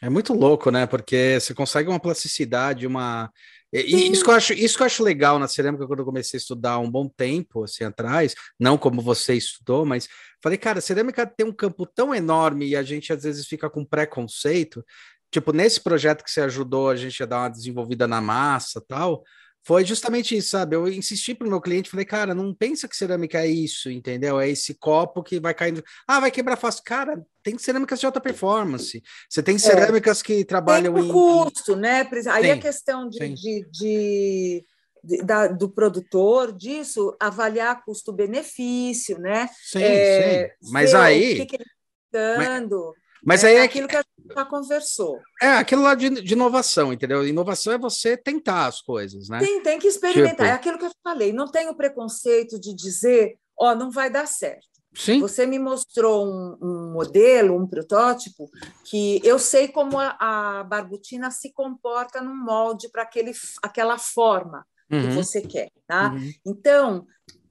[0.00, 0.86] É muito louco, né?
[0.86, 3.30] Porque você consegue uma plasticidade, uma
[3.72, 6.36] e isso que, eu acho, isso que eu acho legal na cerâmica, quando eu comecei
[6.36, 10.06] a estudar um bom tempo assim atrás, não como você estudou, mas
[10.42, 13.70] falei, cara, a cerâmica tem um campo tão enorme e a gente às vezes fica
[13.70, 14.84] com preconceito.
[15.30, 19.24] Tipo, nesse projeto que você ajudou a gente a dar uma desenvolvida na massa tal,
[19.64, 20.74] foi justamente isso, sabe?
[20.74, 24.40] Eu insisti para o meu cliente, falei, cara, não pensa que cerâmica é isso, entendeu?
[24.40, 25.84] É esse copo que vai caindo.
[26.06, 26.82] Ah, vai quebrar fácil.
[26.84, 29.00] Cara, tem cerâmicas de alta performance.
[29.28, 29.58] Você tem é.
[29.58, 30.24] cerâmicas é.
[30.24, 31.12] que trabalham tem em.
[31.12, 32.08] custo, né?
[32.30, 34.64] Aí a questão de, de, de,
[35.04, 39.48] de da, do produtor disso, avaliar custo-benefício, né?
[39.62, 40.72] Sim, é, sim.
[40.72, 41.34] Mas aí.
[41.34, 42.94] O que, que ele está dando.
[43.24, 45.20] Mas é, aí é aquilo que a gente já conversou.
[45.40, 47.26] É aquilo lá de, de, inovação, entendeu?
[47.26, 49.38] Inovação é você tentar as coisas, né?
[49.38, 50.32] Tem, tem que experimentar.
[50.32, 50.44] Tipo...
[50.44, 51.32] É aquilo que eu falei.
[51.32, 54.72] Não tenho preconceito de dizer, ó, oh, não vai dar certo.
[54.94, 55.20] Sim.
[55.20, 58.50] Você me mostrou um, um, modelo, um protótipo,
[58.84, 63.08] que eu sei como a, a barbutina se comporta num molde para
[63.62, 65.02] aquela forma uhum.
[65.02, 65.70] que você quer.
[65.86, 66.12] Tá?
[66.12, 66.32] Uhum.
[66.44, 67.06] Então,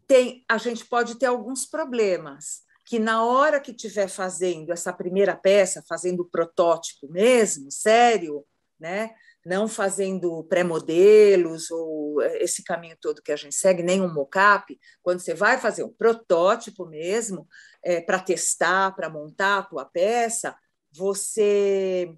[0.08, 2.62] tem, a gente pode ter alguns problemas
[2.92, 8.46] que na hora que estiver fazendo essa primeira peça, fazendo o protótipo mesmo, sério,
[8.78, 9.12] né?
[9.46, 15.22] não fazendo pré-modelos ou esse caminho todo que a gente segue, nem um mock-up, quando
[15.22, 17.48] você vai fazer um protótipo mesmo,
[17.82, 20.54] é, para testar, para montar a tua peça,
[20.92, 22.14] você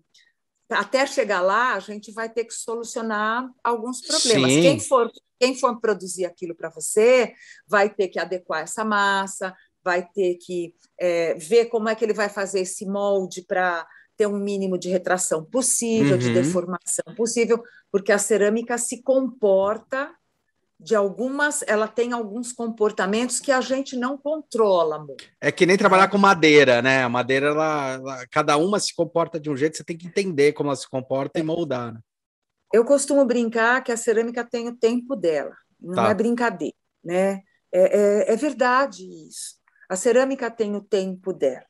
[0.72, 4.52] até chegar lá, a gente vai ter que solucionar alguns problemas.
[4.52, 4.62] Sim.
[4.64, 7.32] Quem for, quem for produzir aquilo para você
[7.68, 12.14] vai ter que adequar essa massa, vai ter que é, ver como é que ele
[12.14, 16.20] vai fazer esse molde para ter um mínimo de retração possível, uhum.
[16.20, 20.12] de deformação possível, porque a cerâmica se comporta
[20.80, 25.24] de algumas, ela tem alguns comportamentos que a gente não controla muito.
[25.40, 27.04] É que nem trabalhar com madeira, né?
[27.04, 30.52] A madeira, ela, ela, cada uma se comporta de um jeito, você tem que entender
[30.52, 31.42] como ela se comporta é.
[31.42, 31.94] e moldar.
[31.94, 32.00] Né?
[32.74, 36.10] Eu costumo brincar que a cerâmica tem o tempo dela, não tá.
[36.10, 37.42] é brincadeira, né?
[37.72, 39.63] É, é, é verdade isso.
[39.94, 41.68] A cerâmica tem o tempo dela.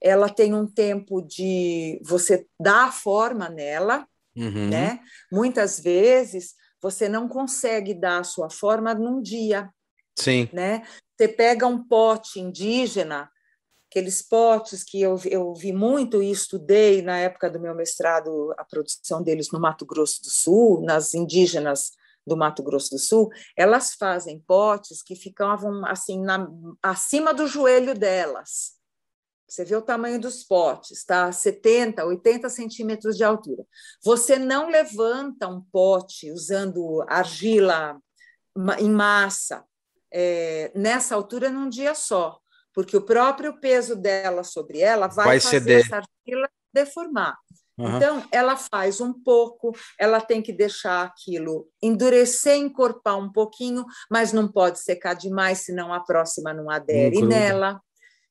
[0.00, 4.70] Ela tem um tempo de você dar forma nela, uhum.
[4.70, 5.00] né?
[5.30, 9.68] Muitas vezes você não consegue dar a sua forma num dia.
[10.18, 10.48] Sim.
[10.54, 10.82] Né?
[11.14, 13.30] Você pega um pote indígena,
[13.90, 18.64] aqueles potes que eu, eu vi muito e estudei na época do meu mestrado, a
[18.64, 21.92] produção deles no Mato Grosso do Sul, nas indígenas
[22.26, 26.48] do Mato Grosso do Sul, elas fazem potes que ficavam assim na,
[26.82, 28.78] acima do joelho delas.
[29.48, 31.32] Você vê o tamanho dos potes, tá?
[31.32, 33.64] 70, 80 centímetros de altura.
[34.04, 38.00] Você não levanta um pote usando argila
[38.78, 39.64] em massa
[40.12, 42.38] é, nessa altura num dia só,
[42.74, 45.84] porque o próprio peso dela sobre ela vai, vai fazer ceder.
[45.84, 47.36] essa argila deformar.
[47.80, 47.96] Uhum.
[47.96, 54.32] Então, ela faz um pouco, ela tem que deixar aquilo endurecer, encorpar um pouquinho, mas
[54.32, 57.80] não pode secar demais, senão a próxima não adere nela.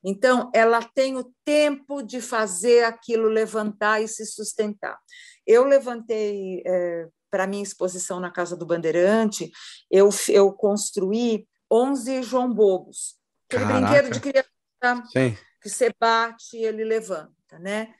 [0.03, 4.97] Então, ela tem o tempo de fazer aquilo levantar e se sustentar.
[5.45, 9.51] Eu levantei é, para minha exposição na Casa do Bandeirante,
[9.89, 13.15] eu, eu construí 11 João Bobos,
[13.47, 13.87] aquele Caraca.
[13.87, 15.37] brinquedo de criança Sim.
[15.61, 17.93] que você bate e ele levanta, né?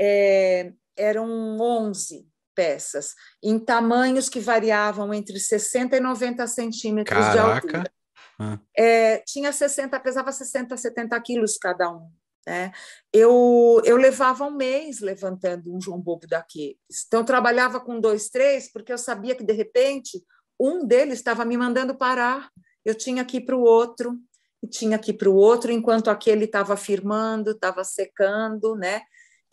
[0.00, 7.68] É, eram 11 peças, em tamanhos que variavam entre 60 e 90 centímetros Caraca.
[7.68, 7.92] de altura.
[8.38, 8.58] Ah.
[8.76, 12.08] É, tinha 60, pesava 60, 70 quilos cada um.
[12.46, 12.72] Né?
[13.12, 16.76] Eu, eu levava um mês levantando um João Bobo daqueles.
[17.06, 20.22] Então, trabalhava com dois, três, porque eu sabia que, de repente,
[20.60, 22.50] um deles estava me mandando parar.
[22.84, 24.18] Eu tinha que ir para o outro,
[24.62, 29.02] e tinha que ir para o outro, enquanto aquele estava firmando, estava secando, né?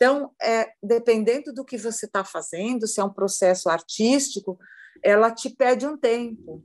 [0.02, 4.58] Então, é, dependendo do que você está fazendo, se é um processo artístico,
[5.00, 6.60] ela te pede um tempo.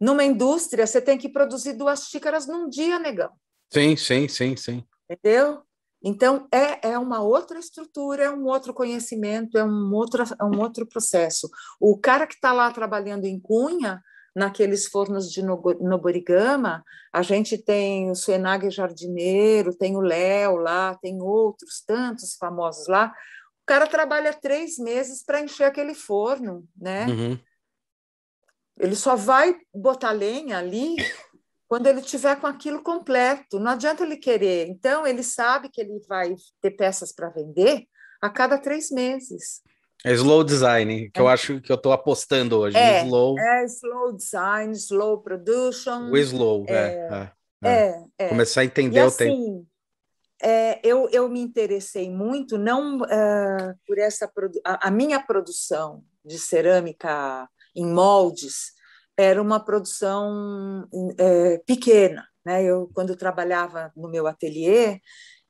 [0.00, 3.28] Numa indústria, você tem que produzir duas xícaras num dia, negão.
[3.70, 4.82] Sim, sim, sim, sim.
[5.10, 5.60] Entendeu?
[6.02, 10.58] Então, é, é uma outra estrutura, é um outro conhecimento, é um outro, é um
[10.58, 11.46] outro processo.
[11.78, 14.00] O cara que está lá trabalhando em Cunha,
[14.34, 21.20] naqueles fornos de Noborigama, a gente tem o Suenag Jardineiro, tem o Léo lá, tem
[21.20, 23.12] outros tantos famosos lá.
[23.62, 27.06] O cara trabalha três meses para encher aquele forno, né?
[27.06, 27.38] Uhum.
[28.78, 30.96] Ele só vai botar lenha ali
[31.66, 33.58] quando ele tiver com aquilo completo.
[33.58, 34.68] Não adianta ele querer.
[34.68, 37.86] Então, ele sabe que ele vai ter peças para vender
[38.22, 39.60] a cada três meses.
[40.04, 41.22] É slow design, que é.
[41.22, 42.76] eu acho que eu estou apostando hoje.
[42.76, 43.38] É, slow...
[43.38, 46.10] é slow design, slow production.
[46.10, 46.72] O slow, é.
[46.72, 47.32] É,
[47.64, 48.04] é, é.
[48.18, 48.28] é.
[48.28, 49.66] Começar a entender e, o assim, tempo.
[50.40, 54.30] É, eu, eu me interessei muito, não uh, por essa
[54.64, 58.72] a, a minha produção de cerâmica em moldes
[59.16, 60.88] era uma produção
[61.18, 62.24] é, pequena.
[62.46, 62.62] Né?
[62.62, 65.00] Eu, quando trabalhava no meu ateliê,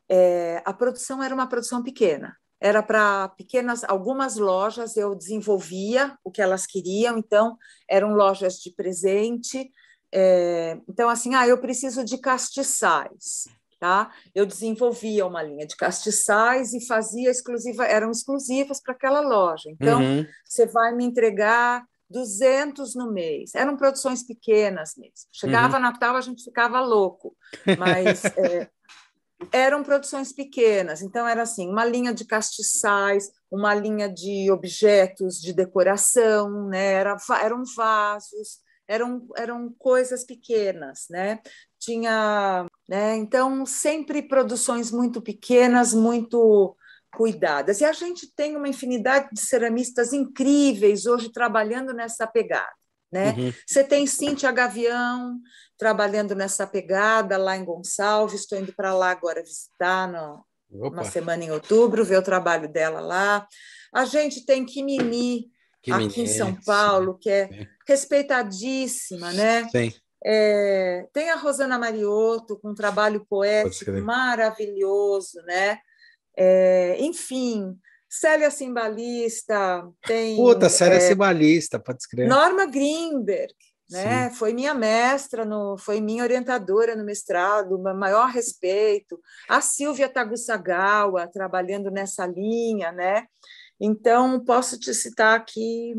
[0.08, 2.34] é, a produção era uma produção pequena.
[2.60, 7.56] Era para pequenas, algumas lojas eu desenvolvia o que elas queriam, então
[7.88, 9.70] eram lojas de presente.
[10.12, 13.44] É, então, assim, ah, eu preciso de castiçais.
[13.80, 14.10] Tá?
[14.34, 19.70] Eu desenvolvia uma linha de castiçais e fazia exclusiva, eram exclusivas para aquela loja.
[19.70, 20.26] Então, uhum.
[20.44, 23.54] você vai me entregar 200 no mês.
[23.54, 25.28] Eram produções pequenas mesmo.
[25.32, 25.82] Chegava uhum.
[25.82, 27.36] Natal, a gente ficava louco,
[27.78, 28.68] mas é,
[29.52, 31.02] eram produções pequenas.
[31.02, 36.92] Então, era assim: uma linha de castiçais, uma linha de objetos de decoração, né?
[36.94, 41.40] Era, eram vasos, eram, eram coisas pequenas, né?
[41.78, 43.16] Tinha, né?
[43.16, 46.76] Então, sempre produções muito pequenas, muito
[47.14, 47.80] cuidadas.
[47.80, 52.78] E a gente tem uma infinidade de ceramistas incríveis hoje trabalhando nessa pegada.
[53.10, 53.30] Né?
[53.32, 53.52] Uhum.
[53.66, 55.38] Você tem Cíntia Gavião
[55.78, 61.44] trabalhando nessa pegada lá em Gonçalves, estou indo para lá agora visitar no, uma semana
[61.44, 63.46] em outubro, ver o trabalho dela lá.
[63.94, 65.50] A gente tem Kimini,
[65.90, 67.66] aqui em São Paulo, que é, é.
[67.86, 69.68] respeitadíssima, né?
[69.68, 69.92] Sim.
[70.24, 75.78] É, tem a Rosana Mariotto com um trabalho poético maravilhoso, né?
[76.36, 77.76] É, enfim,
[78.08, 80.36] Célia Simbalista, tem.
[80.36, 82.28] Puta, Célia é, Simbalista, pode escrever.
[82.28, 83.54] Norma Greenberg,
[83.90, 84.30] né?
[84.30, 89.20] Foi minha mestra, no, foi minha orientadora no mestrado, maior respeito.
[89.48, 93.26] A Silvia Tagussagawa, trabalhando nessa linha, né?
[93.80, 95.94] Então, posso te citar aqui.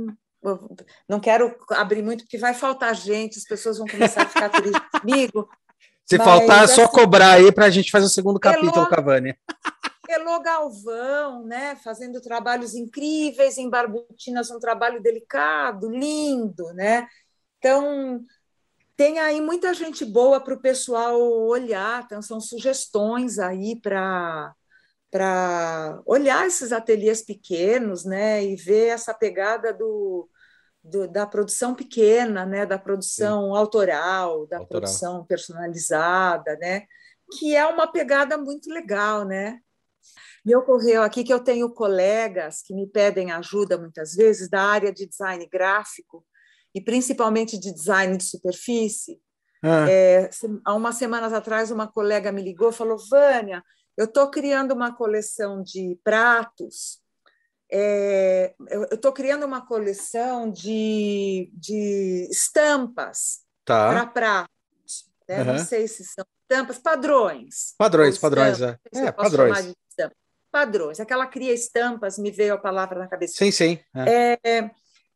[1.08, 4.82] Não quero abrir muito, porque vai faltar gente, as pessoas vão começar a ficar tristes
[5.02, 5.50] comigo.
[6.06, 8.90] Se mas, faltar, é só assim, cobrar aí para a gente fazer o segundo capítulo,
[8.90, 9.36] Cavani.
[10.12, 17.08] Elô Galvão, né, fazendo trabalhos incríveis em Barbutinas, um trabalho delicado, lindo, né?
[17.60, 18.26] Então,
[18.98, 24.54] tem aí muita gente boa para o pessoal olhar, então são sugestões aí para
[25.12, 30.30] para olhar esses ateliês pequenos, né, e ver essa pegada do,
[30.84, 33.58] do da produção pequena, né, da produção Sim.
[33.58, 34.68] autoral, da autoral.
[34.68, 36.86] produção personalizada, né,
[37.32, 39.60] que é uma pegada muito legal, né?
[40.50, 44.92] Me ocorreu aqui que eu tenho colegas que me pedem ajuda muitas vezes da área
[44.92, 46.26] de design gráfico
[46.74, 49.22] e principalmente de design de superfície.
[49.62, 49.86] Ah.
[49.88, 50.28] É,
[50.66, 53.64] há umas semanas atrás, uma colega me ligou e falou: Vânia,
[53.96, 57.00] eu estou criando uma coleção de pratos,
[57.72, 63.88] é, eu estou criando uma coleção de, de estampas tá.
[63.88, 65.12] para pratos.
[65.28, 65.42] Né?
[65.42, 65.46] Uhum.
[65.46, 67.76] Não sei se são estampas, padrões.
[67.78, 68.80] Padrões, padrões, é.
[68.96, 69.76] é padrões.
[70.52, 71.00] Padrões.
[71.00, 73.36] Aquela cria estampas, me veio a palavra na cabeça.
[73.38, 73.80] Sim, sim.
[73.96, 74.40] É.
[74.44, 74.72] É,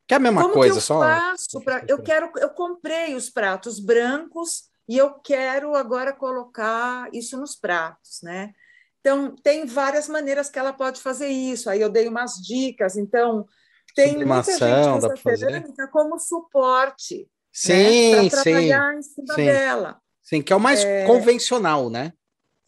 [0.08, 1.00] que é a mesma coisa, eu só.
[1.00, 7.38] Faço pra, eu quero, eu comprei os pratos brancos e eu quero agora colocar isso
[7.38, 8.52] nos pratos, né?
[9.00, 11.70] Então, tem várias maneiras que ela pode fazer isso.
[11.70, 12.96] Aí eu dei umas dicas.
[12.96, 13.46] Então,
[13.94, 17.18] tem muita gente que usa cerâmica como suporte.
[17.18, 18.30] Né, sim, né?
[18.30, 19.46] Para trabalhar em cima sim.
[19.46, 20.02] dela.
[20.22, 21.06] Sim, que é o mais é...
[21.06, 22.14] convencional, né?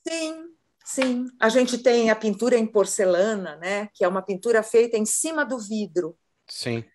[0.06, 0.44] Sim,
[0.86, 1.26] sim.
[1.40, 3.90] A gente tem a pintura em porcelana, né?
[3.94, 6.18] Que é uma pintura feita em cima do vidro.
[6.48, 6.86] Sim.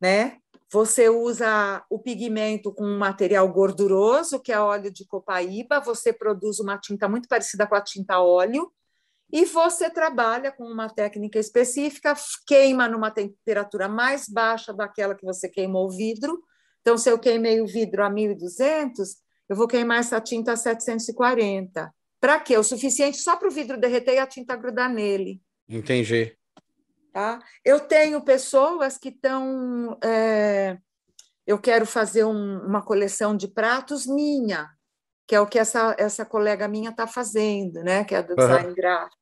[0.00, 0.38] Né?
[0.70, 6.58] Você usa o pigmento com um material gorduroso, que é óleo de copaíba, você produz
[6.58, 8.70] uma tinta muito parecida com a tinta óleo,
[9.32, 12.14] e você trabalha com uma técnica específica,
[12.46, 16.42] queima numa temperatura mais baixa daquela que você queimou o vidro.
[16.80, 19.16] Então, se eu queimei o vidro a 1200,
[19.48, 21.92] eu vou queimar essa tinta a 740.
[22.20, 22.56] Para quê?
[22.56, 25.40] O suficiente só para o vidro derreter e a tinta grudar nele.
[25.68, 26.36] Entendi.
[27.12, 27.38] Tá?
[27.64, 29.98] Eu tenho pessoas que estão.
[30.02, 30.78] É,
[31.46, 34.68] eu quero fazer um, uma coleção de pratos minha,
[35.26, 38.04] que é o que essa, essa colega minha está fazendo, né?
[38.04, 38.74] que é do design uhum.
[38.74, 39.16] gráfico.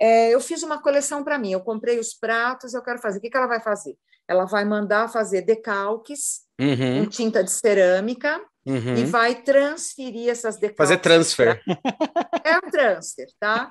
[0.00, 3.18] É, eu fiz uma coleção para mim, eu comprei os pratos, eu quero fazer.
[3.18, 3.96] O que, que ela vai fazer?
[4.26, 7.04] Ela vai mandar fazer decalques uhum.
[7.04, 8.96] em tinta de cerâmica uhum.
[8.96, 10.76] e vai transferir essas decalques.
[10.76, 11.62] Fazer transfer.
[12.44, 13.70] É um transfer, tá?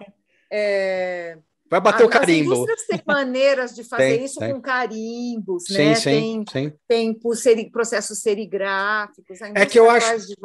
[0.52, 1.38] É,
[1.72, 2.52] Vai bater o carimbo.
[2.52, 4.52] As indústrias têm maneiras de fazer tem, isso tem.
[4.52, 5.96] com carimbos, sim, né?
[5.96, 6.74] Sim, tem, sim.
[6.86, 9.40] tem por seri, processos serigráficos.
[9.56, 10.36] é que eu acho,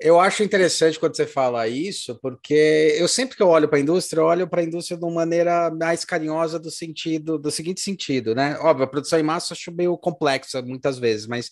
[0.00, 3.82] eu acho interessante quando você fala isso, porque eu sempre que eu olho para a
[3.82, 7.82] indústria, eu olho para a indústria de uma maneira mais carinhosa do sentido, do seguinte
[7.82, 8.56] sentido, né?
[8.60, 11.50] Óbvio, a produção em massa eu acho meio complexa muitas vezes, mas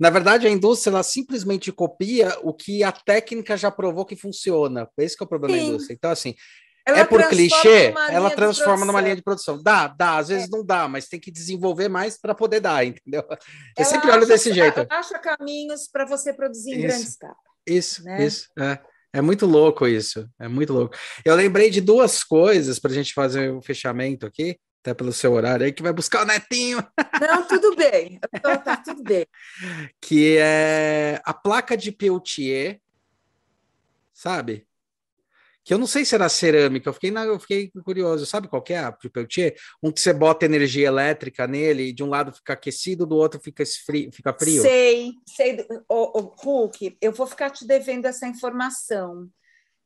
[0.00, 4.88] na verdade, a indústria ela simplesmente copia o que a técnica já provou que funciona.
[4.96, 5.60] Esse que é o problema Sim.
[5.60, 5.94] da indústria.
[5.94, 6.34] Então, assim,
[6.86, 9.62] ela é por clichê, ela transforma numa linha de produção.
[9.62, 10.50] Dá, dá, às vezes é.
[10.50, 13.22] não dá, mas tem que desenvolver mais para poder dar, entendeu?
[13.28, 13.36] Eu
[13.76, 14.86] ela sempre olho desse jeito.
[14.88, 17.36] Acha caminhos para você produzir em grande escala.
[17.66, 18.24] Isso, né?
[18.24, 18.48] isso.
[18.58, 18.78] É.
[19.12, 20.96] é muito louco isso, é muito louco.
[21.26, 25.32] Eu lembrei de duas coisas para a gente fazer o fechamento aqui, até pelo seu
[25.32, 26.78] horário aí, que vai buscar o netinho.
[27.20, 29.26] Não, tudo bem, tô, tá tudo bem.
[30.00, 32.80] Que é a placa de Peltier,
[34.12, 34.66] sabe?
[35.62, 38.24] que eu não sei se era cerâmica, eu fiquei, na, eu fiquei curioso.
[38.26, 39.54] Sabe qual que é a Peltier?
[39.82, 43.40] Um que você bota energia elétrica nele e de um lado fica aquecido, do outro
[43.40, 44.10] fica frio.
[44.12, 44.62] Fica frio.
[44.62, 45.64] Sei, sei.
[45.88, 49.28] O, o Hulk, eu vou ficar te devendo essa informação.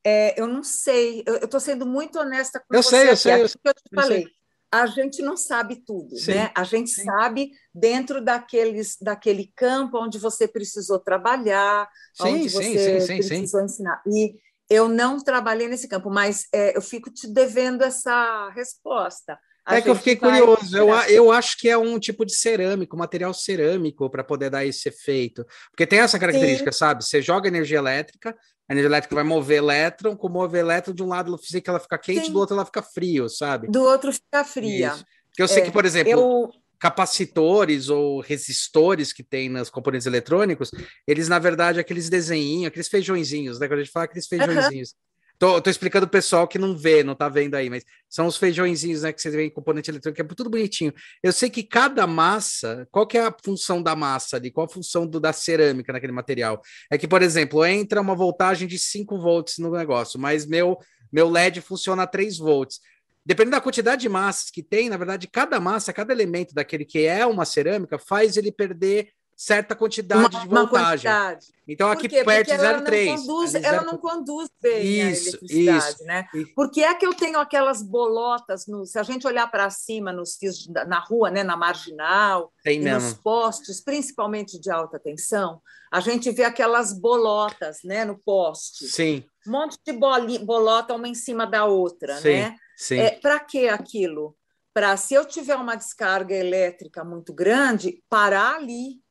[0.03, 3.01] É, eu não sei, eu estou sendo muito honesta com eu você.
[3.01, 3.61] Sei, eu sei, eu sei.
[3.65, 4.27] eu te falei.
[4.75, 6.51] A gente não sabe tudo, sim, né?
[6.53, 7.05] A gente sim.
[7.05, 14.03] sabe dentro daqueles, daquele campo onde você precisou trabalhar, sim, onde você precisou ensinar.
[14.05, 14.35] E
[14.69, 19.39] eu não trabalhei nesse campo, mas é, eu fico te devendo essa resposta.
[19.65, 20.77] A é que eu fiquei curioso.
[20.77, 24.89] Eu, eu acho que é um tipo de cerâmico, material cerâmico, para poder dar esse
[24.89, 25.47] efeito.
[25.71, 26.79] Porque tem essa característica, Sim.
[26.79, 27.05] sabe?
[27.05, 28.37] Você joga energia elétrica,
[28.69, 31.99] a energia elétrica vai mover elétron, com mover elétron, de um lado que ela fica
[31.99, 32.33] quente, Sim.
[32.33, 33.69] do outro ela fica frio, sabe?
[33.69, 34.89] Do outro fica fria.
[34.89, 35.05] Isso.
[35.29, 40.07] Porque eu sei é, que, por exemplo, eu capacitores ou resistores que tem nos componentes
[40.07, 40.71] eletrônicos,
[41.07, 43.67] eles, na verdade, aqueles desenhinhos, aqueles feijõezinhos, né?
[43.67, 44.91] Quando a gente fala aqueles feijõezinhos.
[44.91, 45.14] Uhum.
[45.39, 48.37] Tô, tô explicando o pessoal que não vê, não tá vendo aí, mas são os
[48.37, 50.93] feijõezinhos, né, que você vê em componente eletrônico, é tudo bonitinho.
[51.23, 54.51] Eu sei que cada massa, qual que é a função da massa ali?
[54.51, 56.63] Qual a função do, da cerâmica naquele material?
[56.91, 60.79] É que, por exemplo, entra uma voltagem de 5 volts no negócio, mas meu,
[61.13, 62.81] meu LED funciona a 3 volts.
[63.27, 67.07] Dependendo da quantidade de massas que tem, na verdade, cada massa, cada elemento daquele que
[67.07, 71.11] é uma cerâmica faz ele perder certa quantidade uma, de voltagem.
[71.11, 71.47] Quantidade.
[71.67, 73.65] Então aqui perto de 0,3.
[73.65, 76.27] Ela não conduz bem isso, a eletricidade, isso, né?
[76.35, 76.55] Isso.
[76.55, 80.13] Por que é que eu tenho aquelas bolotas, no, se a gente olhar para cima
[80.13, 85.61] nos fios na rua, né, na marginal, Tem e nos postes, principalmente de alta tensão,
[85.91, 88.87] a gente vê aquelas bolotas, né, no poste.
[88.89, 89.25] Sim.
[89.47, 92.41] Um monte de bolota uma em cima da outra, Sim.
[92.41, 92.57] né?
[92.77, 92.99] Sim.
[92.99, 94.37] É, Para que aquilo?
[94.73, 99.04] Para, se eu tiver uma descarga elétrica muito grande, parar ali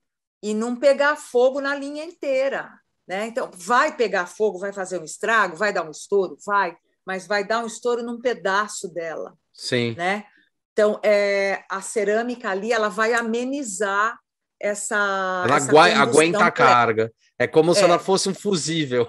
[0.44, 2.70] e não pegar fogo na linha inteira.
[3.08, 3.28] Né?
[3.28, 6.38] Então, vai pegar fogo, vai fazer um estrago, vai dar um estouro?
[6.46, 6.76] Vai,
[7.06, 9.34] mas vai dar um estouro num pedaço dela.
[9.54, 9.96] Sim.
[9.96, 10.26] Né?
[10.74, 14.20] Então, é, a cerâmica ali ela vai amenizar
[14.60, 15.44] essa.
[15.46, 17.14] Ela essa aguenta a carga.
[17.40, 17.76] É como é.
[17.76, 19.08] se ela fosse um fusível.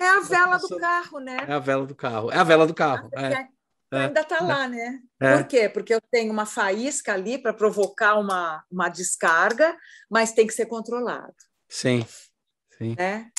[0.00, 1.38] É a vela do carro, né?
[1.48, 2.30] É a vela do carro.
[2.30, 3.10] É a vela do carro.
[3.14, 3.48] É.
[3.90, 5.00] É, ainda está lá, né?
[5.20, 5.36] É.
[5.36, 5.68] Por quê?
[5.68, 9.74] Porque eu tenho uma faísca ali para provocar uma, uma descarga,
[10.10, 11.34] mas tem que ser controlado.
[11.68, 12.04] Sim,
[12.76, 12.94] sim.
[12.98, 13.30] Né?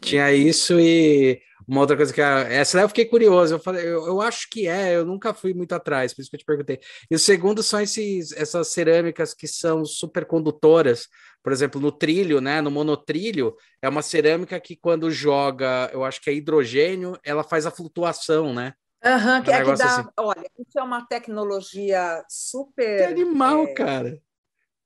[0.00, 3.54] Tinha isso e uma outra coisa que essa eu fiquei curioso.
[3.54, 6.36] Eu falei, eu, eu, acho que é, eu nunca fui muito atrás, por isso que
[6.36, 6.80] eu te perguntei.
[7.10, 11.06] E o segundo são esses, essas cerâmicas que são supercondutoras,
[11.42, 12.60] por exemplo, no trilho, né?
[12.60, 17.66] No monotrilho, é uma cerâmica que quando joga, eu acho que é hidrogênio, ela faz
[17.66, 18.74] a flutuação, né?
[19.02, 20.00] Aham, uhum, que, um é que dá.
[20.00, 20.08] Assim.
[20.18, 22.98] Olha, isso é uma tecnologia super.
[22.98, 24.22] Que animal, é, cara.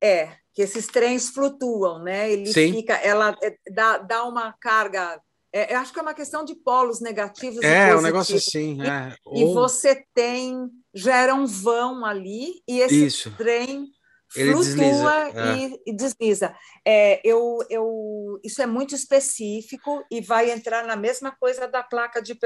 [0.00, 2.30] É, que esses trens flutuam, né?
[2.30, 2.72] Ele Sim.
[2.72, 5.20] fica, ela é, dá, dá uma carga
[5.54, 8.76] é, eu acho que é uma questão de polos negativos é, e um negócio assim.
[8.82, 9.14] É.
[9.32, 9.54] E, Ou...
[9.54, 13.30] você tem, gera um vão ali, e esse Isso.
[13.36, 13.88] trem
[14.36, 15.32] Ele flutua desliza.
[15.34, 15.56] É.
[15.56, 16.54] E, e, desliza.
[16.86, 22.20] É, eu, eu, isso é muito específico e vai entrar na mesma coisa da placa
[22.20, 22.36] de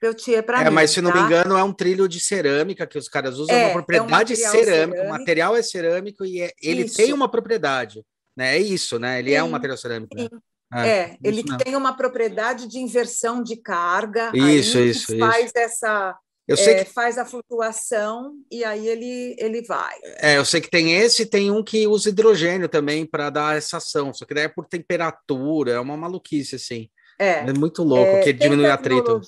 [0.00, 0.74] Peltier para é, mim.
[0.74, 1.20] Mas se não tá?
[1.20, 4.48] me engano, é um trilho de cerâmica que os caras usam, é, uma propriedade é
[4.48, 6.96] um cerâmica, o material é cerâmico e é, ele isso.
[6.96, 8.04] tem uma propriedade.
[8.36, 8.56] Né?
[8.56, 9.18] É isso, né?
[9.18, 10.14] Ele sim, é um material cerâmico.
[10.16, 10.28] Né?
[10.72, 14.30] É, é ele tem uma propriedade de inversão de carga.
[14.34, 15.58] Isso, isso, faz isso.
[15.58, 16.16] essa.
[16.48, 16.90] Eu sei é, que...
[16.90, 19.94] faz a flutuação e aí ele, ele vai.
[20.16, 23.76] É, eu sei que tem esse tem um que usa hidrogênio também para dar essa
[23.76, 26.88] ação, só que daí é por temperatura, é uma maluquice, assim.
[27.18, 29.20] É, é muito louco, é, que diminui atrito.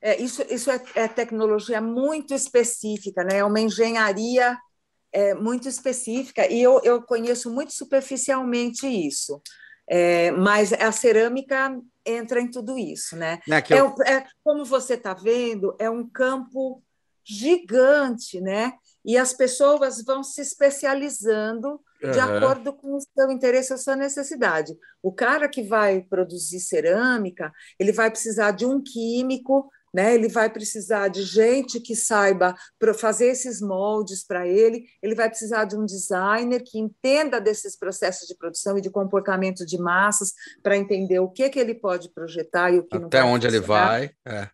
[0.00, 3.38] É, isso isso é, é, tecnologia muito específica, né?
[3.38, 4.56] É uma engenharia
[5.12, 9.42] é, muito específica, e eu, eu conheço muito superficialmente isso.
[9.86, 11.76] É, mas a cerâmica
[12.10, 13.40] entra em tudo isso, né?
[13.48, 13.94] É, eu...
[14.04, 16.82] é, é como você está vendo, é um campo
[17.24, 18.72] gigante, né?
[19.04, 22.36] E as pessoas vão se especializando de uhum.
[22.36, 24.74] acordo com o seu interesse, a sua necessidade.
[25.02, 30.14] O cara que vai produzir cerâmica, ele vai precisar de um químico né?
[30.14, 32.54] Ele vai precisar de gente que saiba
[32.96, 38.28] fazer esses moldes para ele, ele vai precisar de um designer que entenda desses processos
[38.28, 40.32] de produção e de comportamento de massas
[40.62, 43.46] para entender o que, que ele pode projetar e o que Até não Até onde
[43.46, 44.10] ele vai.
[44.26, 44.48] É.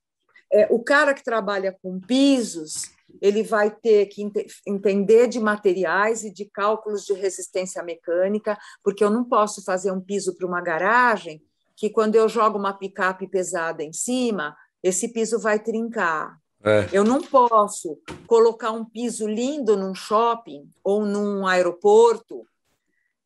[0.53, 4.35] É, o cara que trabalha com pisos, ele vai ter que ent
[4.67, 10.01] entender de materiais e de cálculos de resistência mecânica, porque eu não posso fazer um
[10.01, 11.43] piso para uma garagem
[11.77, 16.39] que quando eu jogo uma picape pesada em cima, esse piso vai trincar.
[16.65, 16.89] É.
[16.93, 22.47] Eu não posso colocar um piso lindo num shopping ou num aeroporto,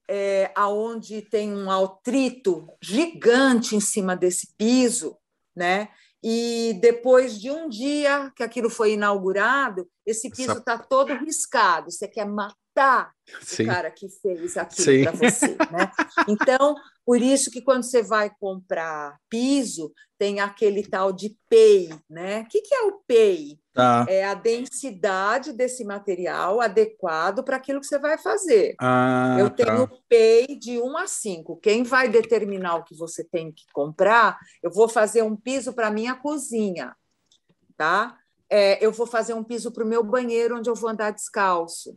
[0.08, 5.16] é, aonde tem um atrito gigante em cima desse piso,
[5.54, 5.88] né?
[6.22, 10.82] E depois de um dia que aquilo foi inaugurado, esse piso está Essa...
[10.82, 11.90] todo riscado.
[11.90, 12.59] Você quer matar
[13.42, 13.64] Sim.
[13.64, 15.92] o cara que fez aquilo para você, né?
[16.28, 22.42] Então, por isso que quando você vai comprar piso, tem aquele tal de PEI, né?
[22.42, 23.58] O que, que é o PEI?
[23.72, 24.04] Tá.
[24.08, 28.74] É a densidade desse material adequado para aquilo que você vai fazer.
[28.78, 29.64] Ah, Eu tá.
[29.64, 31.56] tenho PEI de 1 a 5.
[31.56, 34.38] Quem vai determinar o que você tem que comprar?
[34.62, 36.94] Eu vou fazer um piso para minha cozinha,
[37.76, 38.16] tá?
[38.50, 41.96] É, eu vou fazer um piso para o meu banheiro onde eu vou andar descalço.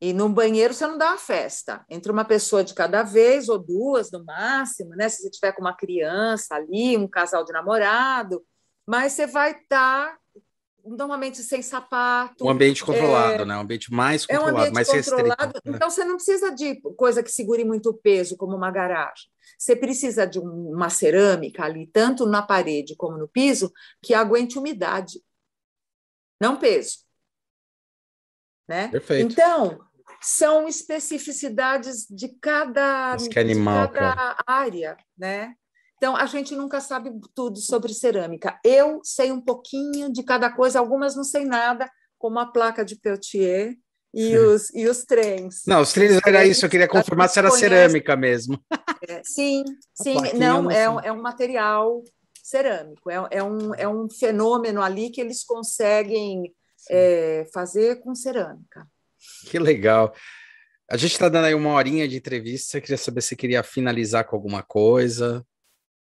[0.00, 1.84] E num banheiro você não dá uma festa.
[1.88, 5.08] Entre uma pessoa de cada vez, ou duas no máximo, né?
[5.08, 8.44] Se você tiver com uma criança ali, um casal de namorado,
[8.86, 10.18] mas você vai estar tá,
[10.84, 12.44] normalmente sem sapato.
[12.44, 13.56] Um ambiente controlado, é, né?
[13.56, 15.42] Um ambiente mais controlado, é um ambiente mais controlado.
[15.42, 15.76] Restrito, né?
[15.76, 19.30] Então você não precisa de coisa que segure muito peso, como uma garagem.
[19.58, 23.72] Você precisa de uma cerâmica ali, tanto na parede como no piso,
[24.02, 25.22] que aguente umidade,
[26.40, 27.05] não peso.
[28.68, 28.88] Né?
[28.88, 29.32] Perfeito.
[29.32, 29.78] Então,
[30.20, 35.54] são especificidades de cada, que animal, de cada área, né?
[35.96, 38.58] Então, a gente nunca sabe tudo sobre cerâmica.
[38.62, 42.96] Eu sei um pouquinho de cada coisa, algumas não sei nada, como a placa de
[42.96, 43.76] Peltier
[44.12, 45.62] e os, e os trens.
[45.66, 47.68] Não, os trens era isso, eu queria confirmar se era conhece.
[47.68, 48.58] cerâmica mesmo.
[49.08, 49.64] É, sim,
[49.94, 52.02] sim, não, não é, é um material
[52.42, 56.54] cerâmico, é, é, um, é um fenômeno ali que eles conseguem
[56.90, 58.86] é, fazer com cerâmica.
[59.48, 60.14] Que legal.
[60.90, 62.78] A gente está dando aí uma horinha de entrevista.
[62.78, 65.44] Eu queria saber se queria finalizar com alguma coisa.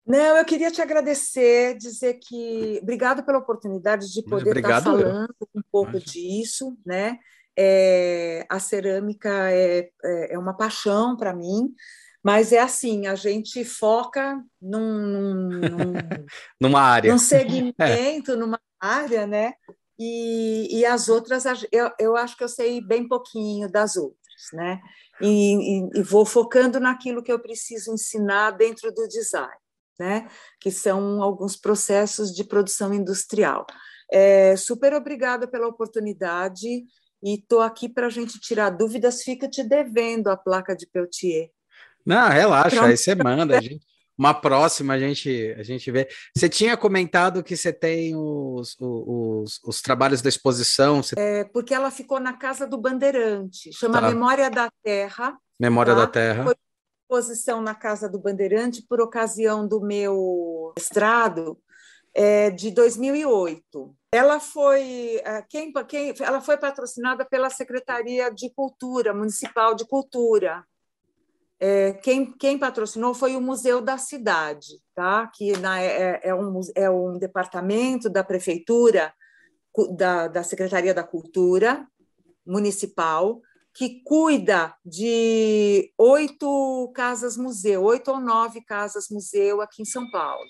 [0.05, 5.47] Não, eu queria te agradecer, dizer que obrigado pela oportunidade de poder estar falando eu.
[5.53, 6.11] um pouco Imagina.
[6.11, 7.19] disso, né?
[7.59, 11.73] É, a cerâmica é, é, é uma paixão para mim,
[12.23, 15.93] mas é assim, a gente foca num, num, num
[16.61, 18.35] numa área, num segmento, é.
[18.35, 19.55] numa área, né?
[19.99, 24.17] E, e as outras, eu, eu acho que eu sei bem pouquinho das outras,
[24.53, 24.79] né?
[25.19, 29.57] E, e, e, vou focando naquilo que eu preciso ensinar dentro do design,
[29.99, 30.27] né?
[30.59, 33.65] Que são alguns processos de produção industrial.
[34.11, 36.67] É, super obrigada pela oportunidade
[37.23, 39.23] e estou aqui para a gente tirar dúvidas.
[39.23, 41.49] Fica te devendo a placa de Peltier.
[42.05, 43.57] Não, relaxa, aí você manda.
[43.57, 43.85] A gente,
[44.17, 46.07] uma próxima a gente, a gente vê.
[46.35, 51.03] Você tinha comentado que você tem os, os, os trabalhos da exposição.
[51.03, 51.15] Você...
[51.17, 54.09] É, porque ela ficou na Casa do Bandeirante, chama tá.
[54.09, 55.37] Memória da Terra.
[55.59, 56.01] Memória tá?
[56.01, 56.43] da Terra.
[56.45, 56.55] Foi
[57.03, 61.57] exposição na Casa do Bandeirante por ocasião do meu estrado
[62.13, 63.95] é, de 2008.
[64.11, 70.65] Ela foi é, quem, quem, ela foi patrocinada pela Secretaria de Cultura Municipal de Cultura
[71.59, 75.27] é, quem, quem, patrocinou foi o Museu da Cidade, tá?
[75.33, 79.13] que na, é, é, um, é um departamento da Prefeitura,
[79.95, 81.87] da, da Secretaria da Cultura
[82.45, 83.41] Municipal,
[83.73, 90.49] que cuida de oito casas-museu, oito ou nove casas-museu aqui em São Paulo.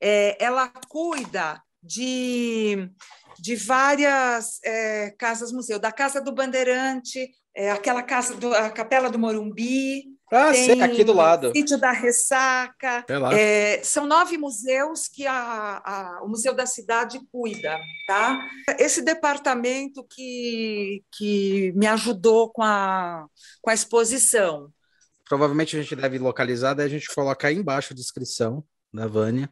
[0.00, 2.90] É, ela cuida de,
[3.38, 9.18] de várias é, casas-museu, da Casa do Bandeirante, é, aquela casa, do, a Capela do
[9.18, 11.52] Morumbi, ah, tem sei, aqui do lado.
[11.54, 13.04] Sítio da Ressaca.
[13.32, 17.78] É, são nove museus que a, a, o Museu da Cidade cuida.
[18.08, 18.38] Tá?
[18.78, 23.26] Esse departamento que, que me ajudou com a,
[23.62, 24.68] com a exposição.
[25.28, 29.48] Provavelmente a gente deve localizar, daí a gente coloca aí embaixo a descrição da Vânia.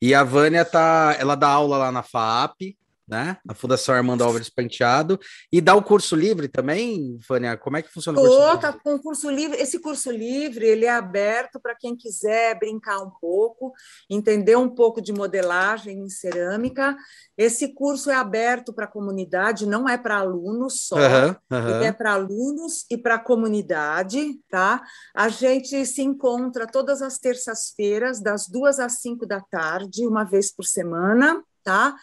[0.00, 2.77] E a Vânia tá, ela dá aula lá na FAP,
[3.08, 3.38] né?
[3.44, 5.18] Na Fundação Armando Álvares Penteado.
[5.52, 7.56] E dá o curso livre também, Vânia?
[7.56, 8.60] Como é que funciona o curso livre?
[8.60, 9.60] Tá com curso livre.
[9.60, 13.72] Esse curso livre ele é aberto para quem quiser brincar um pouco,
[14.10, 16.96] entender um pouco de modelagem em cerâmica.
[17.36, 21.68] Esse curso é aberto para a comunidade, não é para alunos só, uhum, uhum.
[21.68, 24.82] ele é para alunos e para a comunidade, tá?
[25.14, 30.52] A gente se encontra todas as terças-feiras, das duas às cinco da tarde, uma vez
[30.52, 31.94] por semana, tá?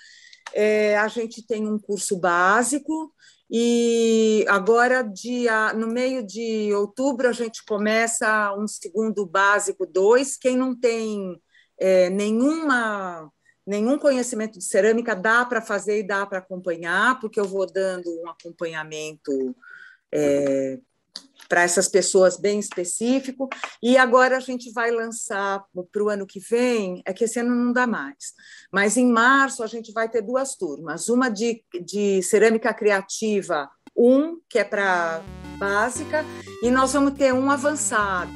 [0.54, 3.14] É, a gente tem um curso básico
[3.50, 10.38] e agora, dia, no meio de outubro, a gente começa um segundo básico 2.
[10.38, 11.40] Quem não tem
[11.80, 13.32] é, nenhuma
[13.66, 18.08] nenhum conhecimento de cerâmica dá para fazer e dá para acompanhar, porque eu vou dando
[18.22, 19.56] um acompanhamento
[20.12, 20.80] é,
[21.48, 23.50] para essas pessoas bem específico.
[23.82, 27.56] E agora a gente vai lançar para o ano que vem, é que esse ano
[27.56, 28.34] não dá mais,
[28.72, 34.40] mas em março a gente vai ter duas turmas, uma de, de cerâmica criativa, um
[34.50, 35.24] que é para
[35.58, 36.26] básica,
[36.62, 38.34] e nós vamos ter um avançado,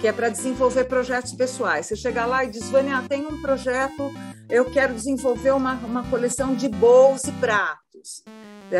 [0.00, 1.86] que é para desenvolver projetos pessoais.
[1.86, 4.10] Você chega lá e diz, Vânia, tem um projeto,
[4.48, 8.24] eu quero desenvolver uma, uma coleção de bolos e pratos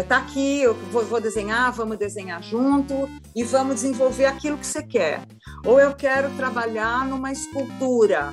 [0.01, 4.67] está é, aqui, eu vou, vou, desenhar, vamos desenhar junto e vamos desenvolver aquilo que
[4.67, 5.23] você quer.
[5.65, 8.33] Ou eu quero trabalhar numa escultura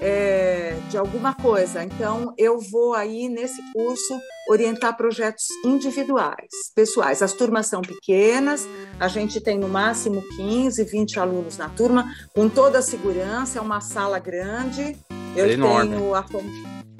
[0.00, 7.22] é, de alguma coisa, então eu vou aí nesse curso orientar projetos individuais, pessoais.
[7.22, 8.66] As turmas são pequenas,
[8.98, 13.62] a gente tem no máximo 15, 20 alunos na turma, com toda a segurança, é
[13.62, 14.96] uma sala grande.
[15.36, 15.96] Eu é enorme.
[15.96, 16.24] tenho a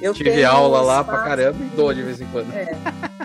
[0.00, 2.52] eu Tive tenho aula lá para caramba e dou de vez em quando.
[2.52, 2.76] É.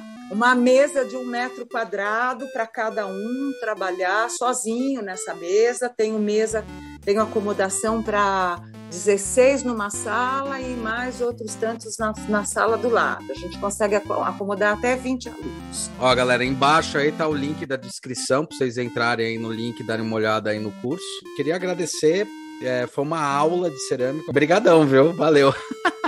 [0.31, 5.89] uma mesa de um metro quadrado para cada um trabalhar sozinho nessa mesa.
[5.89, 6.63] Tenho mesa,
[7.03, 13.31] tenho acomodação para 16 numa sala e mais outros tantos na, na sala do lado.
[13.31, 15.91] A gente consegue acomodar até 20 alunos.
[15.99, 19.79] Ó, galera, embaixo aí tá o link da descrição para vocês entrarem aí no link
[19.79, 21.05] e darem uma olhada aí no curso.
[21.35, 22.27] Queria agradecer,
[22.63, 24.29] é, foi uma aula de cerâmica.
[24.29, 25.13] Obrigadão, viu?
[25.13, 25.53] Valeu.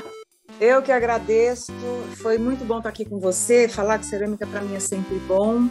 [0.62, 1.74] Eu que agradeço,
[2.18, 3.68] foi muito bom estar aqui com você.
[3.68, 5.68] Falar de cerâmica para mim é sempre bom.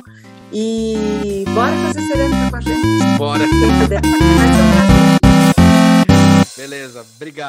[0.52, 3.16] E bora fazer cerâmica com a gente.
[3.16, 3.44] Bora.
[6.56, 7.48] Beleza, obrigado.